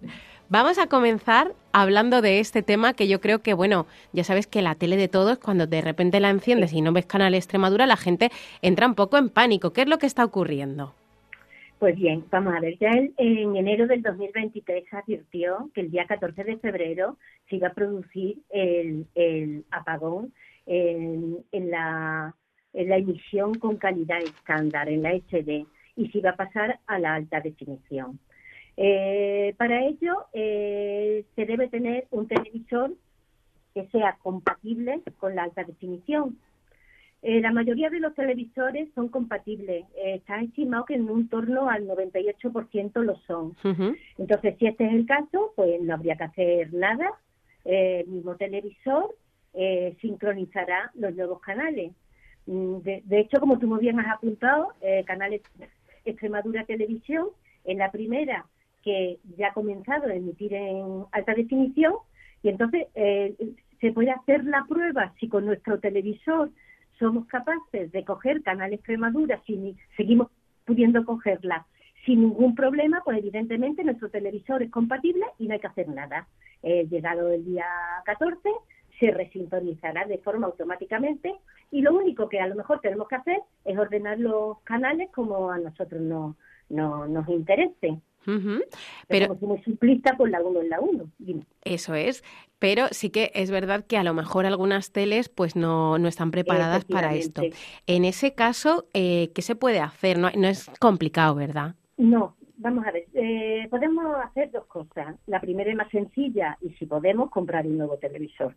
Vamos 0.48 0.78
a 0.78 0.87
comenzar 0.87 1.52
hablando 1.72 2.22
de 2.22 2.40
este 2.40 2.62
tema 2.62 2.94
que 2.94 3.09
yo 3.09 3.20
creo 3.20 3.40
que, 3.40 3.52
bueno, 3.52 3.87
ya 4.12 4.24
sabes 4.24 4.46
que 4.46 4.62
la 4.62 4.74
tele 4.74 4.96
de 4.96 5.09
todos, 5.09 5.38
cuando 5.38 5.66
de 5.66 5.83
repente 5.83 6.18
la 6.18 6.31
enciendes 6.31 6.72
y 6.72 6.81
no 6.81 6.92
ves 6.92 7.05
Canal 7.05 7.35
Extremadura, 7.35 7.87
la 7.87 7.98
gente 7.98 8.31
entra 8.62 8.87
un 8.87 8.94
poco 8.94 9.18
en 9.18 9.28
pánico. 9.28 9.72
¿Qué 9.74 9.83
es 9.83 9.88
lo 9.88 9.98
que 9.98 10.07
está 10.07 10.24
ocurriendo? 10.24 10.94
Pues 11.83 11.97
bien, 11.97 12.25
vamos 12.31 12.55
a 12.55 12.61
ver, 12.61 12.79
ya 12.79 12.92
en 12.92 13.57
enero 13.57 13.88
del 13.88 14.03
2023 14.03 14.85
advirtió 14.92 15.68
que 15.75 15.81
el 15.81 15.90
día 15.90 16.07
14 16.07 16.45
de 16.45 16.57
febrero 16.59 17.18
se 17.49 17.57
iba 17.57 17.66
a 17.66 17.75
producir 17.75 18.38
el, 18.51 19.05
el 19.16 19.64
apagón 19.73 20.33
en, 20.64 21.45
la, 21.51 22.37
emisión 22.73 23.57
con 23.57 23.79
calidad 23.79 24.23
estándar, 24.23 24.88
en 24.88 25.03
la 25.03 25.11
HD, 25.12 25.66
y 25.97 26.09
se 26.12 26.18
iba 26.18 26.31
a 26.31 26.37
pasar 26.37 26.79
a 26.87 27.01
la 27.01 27.16
alta 27.16 27.40
definición. 27.40 28.21
Eh, 28.77 29.53
para 29.59 29.85
ello 29.85 30.27
eh, 30.33 31.25
se 31.35 31.47
debe 31.47 31.66
tener 31.66 32.07
un 32.12 32.29
televisor 32.29 32.92
que 33.75 33.88
sea 33.88 34.18
compatible 34.23 35.01
con 35.18 35.35
la 35.35 35.42
alta 35.42 35.64
definición. 35.64 36.38
Eh, 37.22 37.40
la 37.40 37.52
mayoría 37.52 37.88
de 37.88 38.00
los 38.00 38.14
televisores 38.14 38.88
son 38.94 39.08
compatibles. 39.08 39.85
está 39.96 40.40
estimado 40.40 40.85
que 40.85 40.94
en 40.94 41.08
un 41.08 41.28
torno 41.28 41.70
al 41.70 41.87
98% 41.87 43.02
lo 43.02 43.16
son. 43.26 43.54
Entonces, 44.18 44.56
si 44.58 44.66
este 44.66 44.87
es 44.87 44.92
el 44.92 45.06
caso, 45.06 45.52
pues 45.54 45.80
no 45.80 45.94
habría 45.94 46.16
que 46.16 46.24
hacer 46.24 46.74
nada. 46.74 47.12
el 47.64 48.08
mismo 48.08 48.35
televisor 48.37 49.14
eh, 49.54 49.96
sincronizará 50.00 50.90
los 50.94 51.14
nuevos 51.14 51.40
canales. 51.40 51.92
Mm, 52.46 52.78
de, 52.78 53.20
hecho, 53.20 53.38
como 53.38 53.58
tú 53.58 53.66
muy 53.66 53.80
bien 53.80 54.00
has 54.00 54.16
apuntado, 54.16 54.72
eh, 54.80 55.04
canales 55.06 55.42
Extremadura 56.04 56.64
Televisión 56.64 57.28
es 57.64 57.76
la 57.76 57.90
primera 57.90 58.46
que 58.82 59.18
ya 59.37 59.48
ha 59.48 59.52
comenzado 59.52 60.06
a 60.06 60.14
emitir 60.14 60.54
en 60.54 61.04
alta 61.12 61.35
definición 61.35 61.94
y 62.42 62.48
entonces 62.48 62.88
eh, 62.94 63.35
se 63.80 63.92
puede 63.92 64.11
hacer 64.11 64.44
la 64.44 64.64
prueba 64.68 65.12
si 65.20 65.28
con 65.28 65.44
nuestro 65.44 65.78
televisor 65.78 66.50
somos 67.02 67.26
capaces 67.26 67.90
de 67.90 68.04
coger 68.04 68.42
canal 68.42 68.72
Extremadura, 68.72 69.40
si 69.46 69.76
seguimos 69.96 70.28
pudiendo 70.64 71.04
cogerla 71.04 71.66
sin 72.06 72.20
ningún 72.20 72.54
problema, 72.54 73.02
pues 73.04 73.18
evidentemente 73.18 73.84
nuestro 73.84 74.10
televisor 74.10 74.62
es 74.62 74.70
compatible 74.70 75.24
y 75.38 75.46
no 75.46 75.54
hay 75.54 75.60
que 75.60 75.66
hacer 75.66 75.88
nada. 75.88 76.26
llegado 76.62 77.30
el 77.30 77.44
día 77.44 77.66
14, 78.04 78.48
se 78.98 79.10
resintonizará 79.10 80.04
de 80.06 80.18
forma 80.18 80.46
automáticamente 80.46 81.34
y 81.70 81.80
lo 81.80 81.94
único 81.94 82.28
que 82.28 82.40
a 82.40 82.46
lo 82.46 82.54
mejor 82.54 82.80
tenemos 82.80 83.08
que 83.08 83.16
hacer 83.16 83.40
es 83.64 83.76
ordenar 83.76 84.18
los 84.18 84.60
canales 84.60 85.10
como 85.12 85.50
a 85.50 85.58
nosotros 85.58 86.00
no, 86.00 86.36
no 86.68 87.06
nos 87.08 87.28
interese. 87.28 88.00
Pero 89.08 89.38
como 89.38 89.60
simplista, 89.62 90.16
pues 90.16 90.30
la 90.30 90.42
uno 90.42 90.60
es 90.60 90.68
la 90.68 90.80
uno. 90.80 91.10
Eso 91.64 91.94
es. 91.94 92.22
Pero 92.62 92.87
sí 92.92 93.11
que 93.11 93.33
es 93.35 93.51
verdad 93.51 93.85
que 93.85 93.96
a 93.96 94.05
lo 94.05 94.14
mejor 94.14 94.46
algunas 94.46 94.92
teles 94.92 95.29
pues 95.29 95.57
no, 95.57 95.98
no 95.98 96.07
están 96.07 96.31
preparadas 96.31 96.85
para 96.85 97.12
esto. 97.16 97.42
En 97.88 98.05
ese 98.05 98.37
caso, 98.37 98.85
eh, 98.94 99.33
¿qué 99.35 99.42
se 99.42 99.57
puede 99.57 99.81
hacer? 99.81 100.16
No, 100.16 100.31
no 100.31 100.46
es 100.46 100.70
complicado, 100.79 101.35
¿verdad? 101.35 101.75
No, 101.96 102.37
vamos 102.59 102.87
a 102.87 102.92
ver, 102.92 103.07
eh, 103.14 103.66
podemos 103.68 104.14
hacer 104.25 104.53
dos 104.53 104.66
cosas. 104.66 105.16
La 105.27 105.40
primera 105.40 105.72
es 105.72 105.77
más 105.77 105.90
sencilla 105.90 106.57
y 106.61 106.70
si 106.75 106.87
podemos 106.87 107.31
comprar 107.31 107.66
un 107.66 107.79
nuevo 107.79 107.96
televisor. 107.96 108.55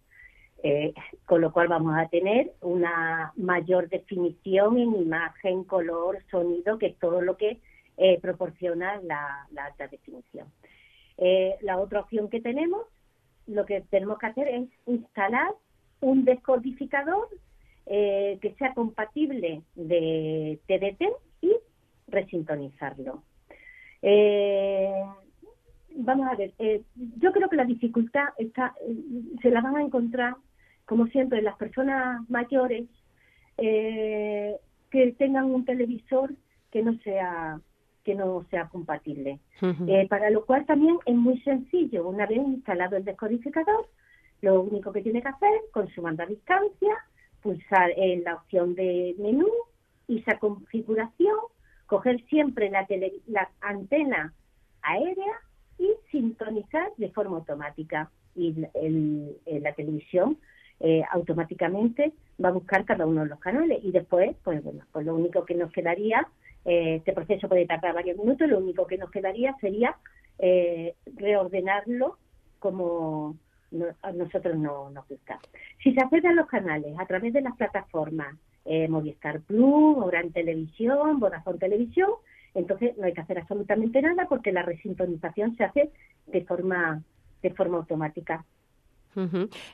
Eh, 0.61 0.93
con 1.25 1.41
lo 1.41 1.51
cual 1.51 1.67
vamos 1.67 1.97
a 1.97 2.07
tener 2.07 2.53
una 2.61 3.33
mayor 3.35 3.89
definición 3.89 4.77
en 4.77 4.95
imagen, 4.95 5.63
color, 5.63 6.19
sonido, 6.29 6.77
que 6.77 6.87
es 6.87 6.99
todo 6.99 7.21
lo 7.21 7.37
que 7.37 7.59
eh, 7.97 8.19
proporciona 8.21 9.01
la, 9.01 9.47
alta 9.57 9.87
definición. 9.87 10.47
Eh, 11.17 11.55
la 11.61 11.79
otra 11.79 12.01
opción 12.01 12.29
que 12.29 12.41
tenemos, 12.41 12.81
lo 13.47 13.65
que 13.65 13.81
tenemos 13.89 14.17
que 14.17 14.27
hacer 14.27 14.47
es 14.47 14.69
instalar 14.85 15.53
un 16.01 16.25
descodificador 16.25 17.29
que 17.85 18.55
sea 18.57 18.73
compatible 18.73 19.61
de 19.75 20.59
TDT 20.65 21.05
y 21.41 21.55
resintonizarlo. 22.07 23.23
vamos 25.95 26.27
a 26.27 26.35
ver, 26.35 26.53
yo 27.17 27.31
creo 27.31 27.47
que 27.47 27.55
la 27.55 27.65
dificultad 27.65 28.29
está, 28.37 28.73
se 29.41 29.51
la 29.51 29.61
van 29.61 29.75
a 29.75 29.83
encontrar 29.83 30.35
como 30.85 31.07
siempre, 31.07 31.41
las 31.41 31.57
personas 31.57 32.27
mayores 32.29 32.87
eh, 33.57 34.55
que 34.91 35.11
tengan 35.13 35.45
un 35.45 35.65
televisor 35.65 36.33
que 36.71 36.83
no 36.83 36.97
sea 36.99 37.59
que 38.05 38.15
no 38.15 38.45
sea 38.51 38.69
compatible. 38.69 39.39
Eh, 39.61 40.07
para 40.07 40.29
lo 40.29 40.45
cual 40.45 40.65
también 40.65 40.97
es 41.05 41.15
muy 41.15 41.41
sencillo. 41.41 42.07
Una 42.07 42.25
vez 42.27 42.37
instalado 42.37 42.95
el 42.95 43.03
descodificador, 43.03 43.89
lo 44.41 44.61
único 44.61 44.93
que 44.93 45.01
tiene 45.01 45.21
que 45.21 45.27
hacer 45.27 45.59
con 45.71 45.89
su 45.89 46.01
mando 46.01 46.23
a 46.23 46.27
distancia, 46.27 46.95
pulsar 47.41 47.91
en 47.97 48.23
la 48.23 48.35
opción 48.35 48.75
de 48.75 49.15
menú 49.17 49.49
y 50.07 50.19
esa 50.19 50.37
configuración, 50.37 51.35
coger 51.87 52.23
siempre 52.25 52.69
la, 52.69 52.85
la 53.25 53.49
antena 53.61 54.33
aérea 54.83 55.41
y 55.79 55.89
sintonizar 56.11 56.91
de 56.97 57.09
forma 57.09 57.37
automática. 57.37 58.11
Y 58.35 58.53
el, 58.75 59.37
la 59.45 59.73
televisión 59.73 60.37
eh, 60.79 61.03
automáticamente 61.11 62.13
va 62.43 62.49
a 62.49 62.51
buscar 62.51 62.85
cada 62.85 63.05
uno 63.05 63.21
de 63.23 63.29
los 63.29 63.39
canales 63.39 63.79
y 63.83 63.91
después, 63.91 64.35
pues 64.43 64.61
bueno, 64.63 64.83
pues 64.91 65.05
lo 65.05 65.15
único 65.15 65.45
que 65.45 65.55
nos 65.55 65.71
quedaría, 65.71 66.19
eh, 66.19 66.27
este 66.65 67.13
proceso 67.13 67.47
puede 67.47 67.65
tardar 67.65 67.93
varios 67.93 68.17
minutos, 68.17 68.49
lo 68.49 68.57
único 68.57 68.87
que 68.87 68.97
nos 68.97 69.11
quedaría 69.11 69.55
sería 69.61 69.95
eh, 70.39 70.95
reordenarlo 71.15 72.17
como 72.59 73.35
a 74.01 74.11
nosotros 74.11 74.57
no 74.57 74.89
nos 74.89 75.07
gusta. 75.07 75.39
Si 75.83 75.93
se 75.93 76.01
accede 76.01 76.29
a 76.29 76.33
los 76.33 76.47
canales 76.47 76.97
a 76.97 77.05
través 77.05 77.33
de 77.33 77.41
las 77.41 77.55
plataformas 77.55 78.35
Movistar 78.89 79.41
Plus, 79.41 79.97
Oran 79.97 80.31
Televisión, 80.31 81.19
Vodafone 81.19 81.59
Televisión, 81.59 82.09
entonces 82.55 82.97
no 82.97 83.05
hay 83.05 83.13
que 83.13 83.21
hacer 83.21 83.37
absolutamente 83.37 84.01
nada 84.01 84.27
porque 84.27 84.51
la 84.51 84.63
resintonización 84.63 85.55
se 85.55 85.65
hace 85.65 85.91
de 86.25 86.43
forma 86.45 87.03
de 87.43 87.51
forma 87.51 87.77
automática. 87.77 88.43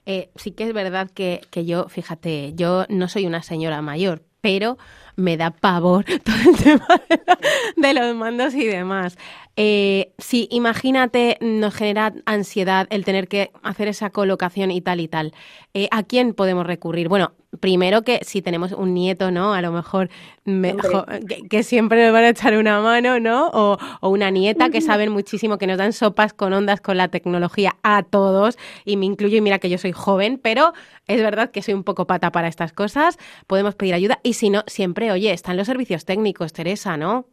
Eh, 0.06 0.30
sí 0.36 0.52
que 0.52 0.66
es 0.66 0.74
verdad 0.74 1.10
que 1.10 1.42
yo, 1.66 1.88
fíjate, 1.90 2.54
yo 2.54 2.86
no 2.90 3.08
soy 3.08 3.26
una 3.26 3.42
señora 3.42 3.82
mayor, 3.82 4.24
pero 4.42 4.78
me 5.16 5.38
da 5.38 5.52
pavor 5.52 6.06
todo 6.24 6.36
el 6.50 6.58
tema 6.58 6.88
de, 7.78 7.94
los 7.94 8.16
mandos 8.16 8.54
y 8.54 8.66
demás. 8.66 9.18
Eh, 9.56 10.14
sí, 10.18 10.48
imagínate, 10.52 11.38
nos 11.42 11.76
genera 11.76 12.14
ansiedad 12.26 12.88
el 12.90 13.06
tener 13.06 13.28
que 13.28 13.52
hacer 13.64 13.88
esa 13.88 14.10
colocación 14.10 14.72
y 14.72 14.82
tal 14.82 15.00
y 15.00 15.08
tal. 15.08 15.34
Eh, 15.74 15.88
¿A 15.92 16.04
quién 16.04 16.34
podemos 16.34 16.66
recurrir? 16.66 17.08
Bueno, 17.10 17.34
primero 17.60 18.04
que 18.04 18.20
si 18.24 18.42
tenemos 18.42 18.72
un 18.72 18.94
nieto, 18.94 19.32
¿no? 19.32 19.54
A 19.54 19.62
lo 19.62 19.72
mejor 19.72 20.10
que, 21.50 21.64
siempre 21.64 22.04
nos 22.04 22.14
van 22.14 22.24
a 22.24 22.30
echar 22.30 22.58
una 22.58 22.80
mano, 22.82 23.20
¿no? 23.20 23.50
O, 23.54 23.78
una 24.10 24.32
nieta 24.32 24.70
que 24.70 24.82
saben 24.82 25.12
muchísimo, 25.12 25.58
que 25.58 25.68
nos 25.68 25.78
dan 25.78 25.94
sopas 25.94 26.34
con 26.34 26.54
ondas 26.54 26.82
con 26.82 26.98
la 26.98 27.10
tecnología 27.10 27.76
a 27.84 28.04
todos, 28.04 28.58
y 28.86 28.98
me 28.98 29.06
incluyo, 29.06 29.38
y 29.38 29.42
mira 29.42 29.60
que 29.60 29.70
yo 29.70 29.78
soy 29.78 29.92
joven, 29.92 30.40
pero 30.42 30.74
es 31.08 31.22
verdad 31.22 31.52
que 31.52 31.62
soy 31.62 31.74
un 31.74 31.84
poco 31.84 32.08
pata 32.08 32.32
para 32.32 32.48
estas 32.48 32.74
cosas, 32.74 33.18
podemos 33.48 33.76
pedir 33.76 33.94
ayuda, 33.94 34.20
y 34.24 34.34
si 34.34 34.50
no, 34.50 34.64
siempre, 34.68 35.12
oye, 35.12 35.32
están 35.32 35.58
los 35.58 35.68
servicios 35.68 36.06
técnicos, 36.06 36.54
Teresa, 36.54 36.98
¿no? 36.98 37.26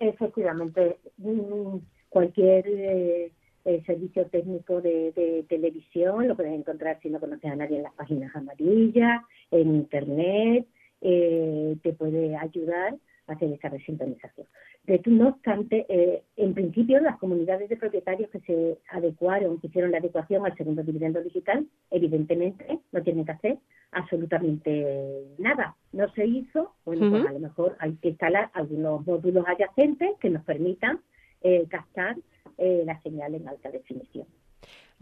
Efectivamente, 0.00 0.98
mm, 1.18 1.76
cualquier... 2.10 2.64
Eh, 2.68 3.32
el 3.64 3.84
servicio 3.84 4.26
técnico 4.26 4.80
de, 4.80 5.44
televisión, 5.48 6.28
lo 6.28 6.36
puedes 6.36 6.52
encontrar 6.52 6.98
si 7.00 7.10
no 7.10 7.20
conoces 7.20 7.50
a 7.50 7.56
nadie 7.56 7.76
en 7.76 7.84
las 7.84 7.94
páginas 7.94 8.34
amarillas, 8.34 9.22
en 9.50 9.74
internet, 9.74 10.66
eh, 11.00 11.76
te 11.82 11.92
puede 11.92 12.36
ayudar 12.36 12.96
a 13.26 13.32
hacer 13.32 13.52
esa 13.52 13.68
resintonización. 13.68 14.46
De, 14.84 15.00
no 15.06 15.28
obstante, 15.28 15.86
eh, 15.88 16.22
en 16.36 16.54
principio 16.54 17.00
las 17.00 17.18
comunidades 17.18 17.68
de 17.68 17.76
propietarios 17.76 18.30
que 18.30 18.40
se 18.40 18.78
adecuaron, 18.90 19.60
que 19.60 19.68
hicieron 19.68 19.92
la 19.92 19.98
adecuación 19.98 20.44
al 20.44 20.56
segundo 20.56 20.82
dividendo 20.82 21.22
digital, 21.22 21.66
evidentemente 21.90 22.80
no 22.90 23.02
tienen 23.02 23.24
que 23.24 23.32
hacer 23.32 23.58
absolutamente 23.92 25.24
nada. 25.38 25.76
No 25.92 26.10
se 26.14 26.26
hizo, 26.26 26.74
bueno, 26.84 27.10
pues 27.10 27.26
a 27.26 27.32
lo 27.32 27.38
mejor 27.38 27.76
hay 27.78 27.94
que 27.96 28.08
instalar 28.08 28.50
algunos 28.54 29.06
módulos 29.06 29.46
adyacentes 29.46 30.18
que 30.18 30.30
nos 30.30 30.42
permitan 30.44 31.00
eh, 31.42 31.66
captar 31.68 32.16
eh, 32.58 32.82
la 32.84 33.00
señal 33.02 33.34
en 33.34 33.48
alta 33.48 33.70
definición. 33.70 34.26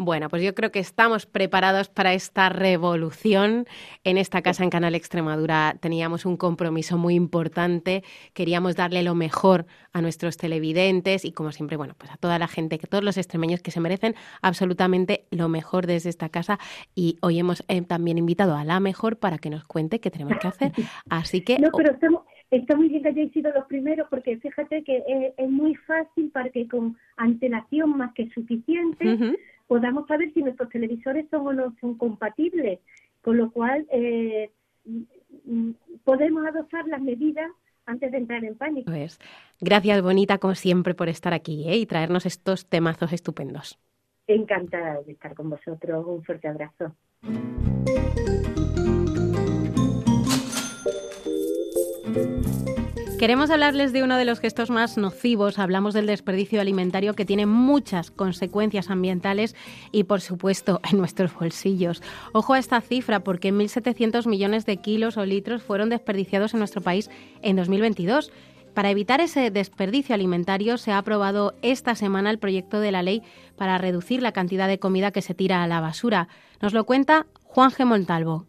Bueno, 0.02 0.30
pues 0.30 0.42
yo 0.42 0.54
creo 0.54 0.72
que 0.72 0.78
estamos 0.78 1.26
preparados 1.26 1.90
para 1.90 2.14
esta 2.14 2.48
revolución. 2.48 3.66
En 4.02 4.16
esta 4.16 4.40
casa 4.40 4.64
en 4.64 4.70
Canal 4.70 4.94
Extremadura 4.94 5.76
teníamos 5.78 6.24
un 6.24 6.38
compromiso 6.38 6.96
muy 6.96 7.14
importante. 7.14 8.02
Queríamos 8.32 8.76
darle 8.76 9.02
lo 9.02 9.14
mejor 9.14 9.66
a 9.92 10.00
nuestros 10.00 10.38
televidentes 10.38 11.26
y, 11.26 11.32
como 11.32 11.52
siempre, 11.52 11.76
bueno, 11.76 11.94
pues 11.98 12.10
a 12.10 12.16
toda 12.16 12.38
la 12.38 12.48
gente, 12.48 12.78
que 12.78 12.86
todos 12.86 13.04
los 13.04 13.18
extremeños 13.18 13.60
que 13.60 13.72
se 13.72 13.80
merecen 13.80 14.14
absolutamente 14.40 15.26
lo 15.30 15.50
mejor 15.50 15.86
desde 15.86 16.08
esta 16.08 16.30
casa. 16.30 16.58
Y 16.94 17.18
hoy 17.20 17.38
hemos 17.38 17.62
eh, 17.68 17.82
también 17.82 18.16
invitado 18.16 18.56
a 18.56 18.64
la 18.64 18.80
mejor 18.80 19.18
para 19.18 19.36
que 19.36 19.50
nos 19.50 19.64
cuente 19.64 20.00
qué 20.00 20.10
tenemos 20.10 20.38
que 20.38 20.48
hacer. 20.48 20.72
Así 21.10 21.42
que. 21.42 21.58
No, 21.58 21.68
pero 21.76 21.92
estamos, 21.92 22.22
Está 22.50 22.74
muy 22.76 22.88
bien 22.88 23.02
que 23.02 23.10
hayáis 23.10 23.32
sido 23.32 23.52
los 23.52 23.66
primeros 23.66 24.08
porque 24.08 24.36
fíjate 24.38 24.82
que 24.82 25.32
es, 25.36 25.50
muy 25.50 25.76
fácil 25.76 26.30
para 26.30 26.50
que 26.50 26.66
con 26.66 26.96
antelación 27.16 27.96
más 27.96 28.12
que 28.14 28.28
suficiente 28.30 29.36
podamos 29.68 30.08
saber 30.08 30.32
si 30.34 30.42
nuestros 30.42 30.68
televisores 30.68 31.26
son 31.30 31.46
o 31.46 31.52
no 31.52 31.74
son 31.80 31.96
compatibles, 31.96 32.80
con 33.22 33.36
lo 33.36 33.52
cual 33.52 33.86
eh, 33.92 34.50
podemos 36.02 36.44
adoptar 36.44 36.86
las 36.88 37.00
medidas 37.00 37.50
antes 37.86 38.10
de 38.10 38.18
entrar 38.18 38.44
en 38.44 38.56
pánico. 38.56 38.90
Pues, 38.90 39.20
gracias, 39.60 40.02
Bonita, 40.02 40.38
como 40.38 40.56
siempre, 40.56 40.94
por 40.94 41.08
estar 41.08 41.32
aquí 41.32 41.68
¿eh? 41.68 41.76
y 41.76 41.86
traernos 41.86 42.26
estos 42.26 42.66
temazos 42.66 43.12
estupendos. 43.12 43.78
Encantada 44.26 45.02
de 45.02 45.12
estar 45.12 45.34
con 45.34 45.50
vosotros. 45.50 46.04
Un 46.06 46.24
fuerte 46.24 46.48
abrazo. 46.48 46.94
Queremos 53.20 53.50
hablarles 53.50 53.92
de 53.92 54.02
uno 54.02 54.16
de 54.16 54.24
los 54.24 54.40
gestos 54.40 54.70
más 54.70 54.96
nocivos. 54.96 55.58
Hablamos 55.58 55.92
del 55.92 56.06
desperdicio 56.06 56.58
alimentario 56.58 57.12
que 57.12 57.26
tiene 57.26 57.44
muchas 57.44 58.10
consecuencias 58.10 58.88
ambientales 58.88 59.54
y, 59.92 60.04
por 60.04 60.22
supuesto, 60.22 60.80
en 60.90 60.96
nuestros 60.96 61.34
bolsillos. 61.34 62.02
Ojo 62.32 62.54
a 62.54 62.58
esta 62.58 62.80
cifra 62.80 63.20
porque 63.20 63.52
1.700 63.52 64.26
millones 64.26 64.64
de 64.64 64.78
kilos 64.78 65.18
o 65.18 65.26
litros 65.26 65.62
fueron 65.62 65.90
desperdiciados 65.90 66.54
en 66.54 66.60
nuestro 66.60 66.80
país 66.80 67.10
en 67.42 67.56
2022. 67.56 68.32
Para 68.72 68.88
evitar 68.88 69.20
ese 69.20 69.50
desperdicio 69.50 70.14
alimentario 70.14 70.78
se 70.78 70.90
ha 70.90 70.96
aprobado 70.96 71.52
esta 71.60 71.94
semana 71.96 72.30
el 72.30 72.38
proyecto 72.38 72.80
de 72.80 72.90
la 72.90 73.02
ley 73.02 73.22
para 73.58 73.76
reducir 73.76 74.22
la 74.22 74.32
cantidad 74.32 74.66
de 74.66 74.78
comida 74.78 75.10
que 75.10 75.20
se 75.20 75.34
tira 75.34 75.62
a 75.62 75.66
la 75.66 75.82
basura. 75.82 76.28
Nos 76.62 76.72
lo 76.72 76.84
cuenta 76.86 77.26
Juan 77.42 77.70
G. 77.70 77.84
Montalvo. 77.84 78.46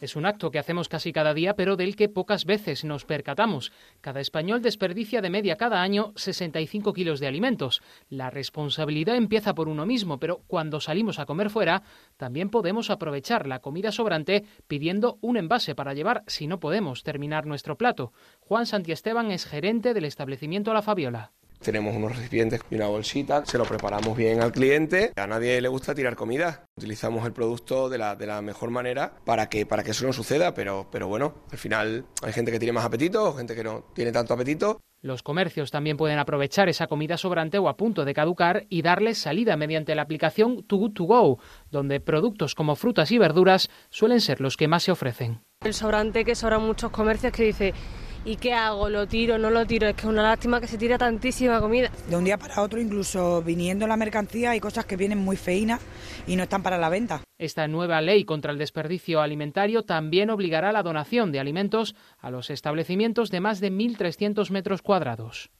Es 0.00 0.16
un 0.16 0.26
acto 0.26 0.50
que 0.50 0.58
hacemos 0.58 0.88
casi 0.88 1.12
cada 1.12 1.34
día, 1.34 1.54
pero 1.54 1.76
del 1.76 1.94
que 1.94 2.08
pocas 2.08 2.44
veces 2.44 2.84
nos 2.84 3.04
percatamos. 3.04 3.72
Cada 4.00 4.20
español 4.20 4.60
desperdicia 4.60 5.22
de 5.22 5.30
media 5.30 5.56
cada 5.56 5.82
año 5.82 6.12
65 6.16 6.92
kilos 6.92 7.20
de 7.20 7.28
alimentos. 7.28 7.80
La 8.08 8.28
responsabilidad 8.28 9.16
empieza 9.16 9.54
por 9.54 9.68
uno 9.68 9.86
mismo, 9.86 10.18
pero 10.18 10.42
cuando 10.46 10.80
salimos 10.80 11.18
a 11.18 11.26
comer 11.26 11.48
fuera, 11.48 11.82
también 12.16 12.50
podemos 12.50 12.90
aprovechar 12.90 13.46
la 13.46 13.60
comida 13.60 13.92
sobrante 13.92 14.44
pidiendo 14.66 15.18
un 15.20 15.36
envase 15.36 15.74
para 15.74 15.94
llevar 15.94 16.24
si 16.26 16.46
no 16.48 16.58
podemos 16.58 17.02
terminar 17.02 17.46
nuestro 17.46 17.78
plato. 17.78 18.12
Juan 18.40 18.66
Santiesteban 18.66 19.30
es 19.30 19.46
gerente 19.46 19.94
del 19.94 20.04
establecimiento 20.04 20.74
La 20.74 20.82
Fabiola. 20.82 21.32
Tenemos 21.64 21.96
unos 21.96 22.14
recipientes 22.14 22.60
y 22.70 22.74
una 22.74 22.88
bolsita, 22.88 23.44
se 23.46 23.56
lo 23.56 23.64
preparamos 23.64 24.14
bien 24.16 24.42
al 24.42 24.52
cliente. 24.52 25.12
A 25.16 25.26
nadie 25.26 25.60
le 25.62 25.68
gusta 25.68 25.94
tirar 25.94 26.14
comida. 26.14 26.66
Utilizamos 26.76 27.24
el 27.24 27.32
producto 27.32 27.88
de 27.88 27.96
la, 27.96 28.16
de 28.16 28.26
la 28.26 28.42
mejor 28.42 28.70
manera 28.70 29.14
para 29.24 29.48
que, 29.48 29.64
para 29.64 29.82
que 29.82 29.92
eso 29.92 30.06
no 30.06 30.12
suceda, 30.12 30.52
pero, 30.52 30.88
pero 30.92 31.08
bueno, 31.08 31.34
al 31.50 31.58
final 31.58 32.04
hay 32.22 32.32
gente 32.34 32.52
que 32.52 32.58
tiene 32.58 32.72
más 32.72 32.84
apetito, 32.84 33.32
gente 33.32 33.54
que 33.54 33.64
no 33.64 33.86
tiene 33.94 34.12
tanto 34.12 34.34
apetito. 34.34 34.80
Los 35.00 35.22
comercios 35.22 35.70
también 35.70 35.96
pueden 35.96 36.18
aprovechar 36.18 36.68
esa 36.68 36.86
comida 36.86 37.16
sobrante 37.16 37.58
o 37.58 37.68
a 37.68 37.76
punto 37.76 38.04
de 38.04 38.14
caducar 38.14 38.64
y 38.68 38.82
darle 38.82 39.14
salida 39.14 39.56
mediante 39.56 39.94
la 39.94 40.02
aplicación 40.02 40.62
Too 40.64 40.78
Good 40.78 40.92
To 40.92 41.04
Go, 41.04 41.38
donde 41.70 42.00
productos 42.00 42.54
como 42.54 42.74
frutas 42.74 43.10
y 43.10 43.18
verduras 43.18 43.70
suelen 43.90 44.20
ser 44.20 44.40
los 44.40 44.56
que 44.56 44.68
más 44.68 44.82
se 44.82 44.92
ofrecen. 44.92 45.40
El 45.62 45.74
sobrante 45.74 46.24
que 46.24 46.34
sobra 46.34 46.58
muchos 46.58 46.90
comercios 46.90 47.32
que 47.32 47.44
dice 47.44 47.74
¿Y 48.26 48.36
qué 48.36 48.54
hago? 48.54 48.88
¿Lo 48.88 49.06
tiro? 49.06 49.36
¿No 49.36 49.50
lo 49.50 49.66
tiro? 49.66 49.86
Es 49.86 49.94
que 49.94 50.00
es 50.02 50.06
una 50.06 50.22
lástima 50.22 50.58
que 50.58 50.66
se 50.66 50.78
tira 50.78 50.96
tantísima 50.96 51.60
comida. 51.60 51.90
De 52.08 52.16
un 52.16 52.24
día 52.24 52.38
para 52.38 52.62
otro, 52.62 52.80
incluso 52.80 53.42
viniendo 53.42 53.86
la 53.86 53.98
mercancía, 53.98 54.52
hay 54.52 54.60
cosas 54.60 54.86
que 54.86 54.96
vienen 54.96 55.18
muy 55.18 55.36
feinas 55.36 55.82
y 56.26 56.36
no 56.36 56.44
están 56.44 56.62
para 56.62 56.78
la 56.78 56.88
venta. 56.88 57.20
Esta 57.36 57.68
nueva 57.68 58.00
ley 58.00 58.24
contra 58.24 58.50
el 58.50 58.58
desperdicio 58.58 59.20
alimentario 59.20 59.82
también 59.82 60.30
obligará 60.30 60.72
la 60.72 60.82
donación 60.82 61.32
de 61.32 61.40
alimentos 61.40 61.94
a 62.18 62.30
los 62.30 62.48
establecimientos 62.48 63.30
de 63.30 63.40
más 63.40 63.60
de 63.60 63.70
1.300 63.70 64.50
metros 64.50 64.80
cuadrados. 64.80 65.50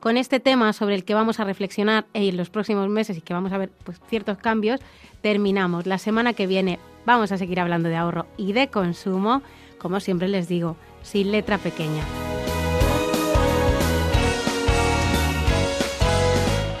con 0.00 0.16
este 0.16 0.40
tema 0.40 0.72
sobre 0.72 0.94
el 0.94 1.04
que 1.04 1.12
vamos 1.12 1.40
a 1.40 1.44
reflexionar 1.44 2.06
en 2.14 2.38
los 2.38 2.48
próximos 2.48 2.88
meses 2.88 3.18
y 3.18 3.20
que 3.20 3.34
vamos 3.34 3.52
a 3.52 3.58
ver 3.58 3.70
pues, 3.84 4.00
ciertos 4.08 4.38
cambios, 4.38 4.80
terminamos. 5.20 5.86
La 5.86 5.98
semana 5.98 6.32
que 6.32 6.46
viene 6.46 6.78
vamos 7.04 7.32
a 7.32 7.38
seguir 7.38 7.60
hablando 7.60 7.88
de 7.88 7.96
ahorro 7.96 8.26
y 8.36 8.52
de 8.52 8.68
consumo, 8.68 9.42
como 9.78 10.00
siempre 10.00 10.28
les 10.28 10.48
digo, 10.48 10.76
sin 11.02 11.32
letra 11.32 11.58
pequeña. 11.58 12.02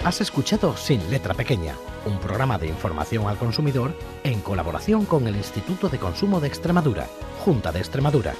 Has 0.04 0.20
escuchado 0.22 0.76
Sin 0.76 1.10
Letra 1.10 1.34
Pequeña, 1.34 1.74
un 2.06 2.18
programa 2.18 2.56
de 2.56 2.66
información 2.66 3.28
al 3.28 3.36
consumidor 3.36 3.94
en 4.24 4.40
colaboración 4.40 5.04
con 5.04 5.28
el 5.28 5.36
Instituto 5.36 5.90
de 5.90 5.98
Consumo 5.98 6.40
de 6.40 6.48
Extremadura, 6.48 7.06
Junta 7.44 7.70
de 7.70 7.80
Extremadura. 7.80 8.34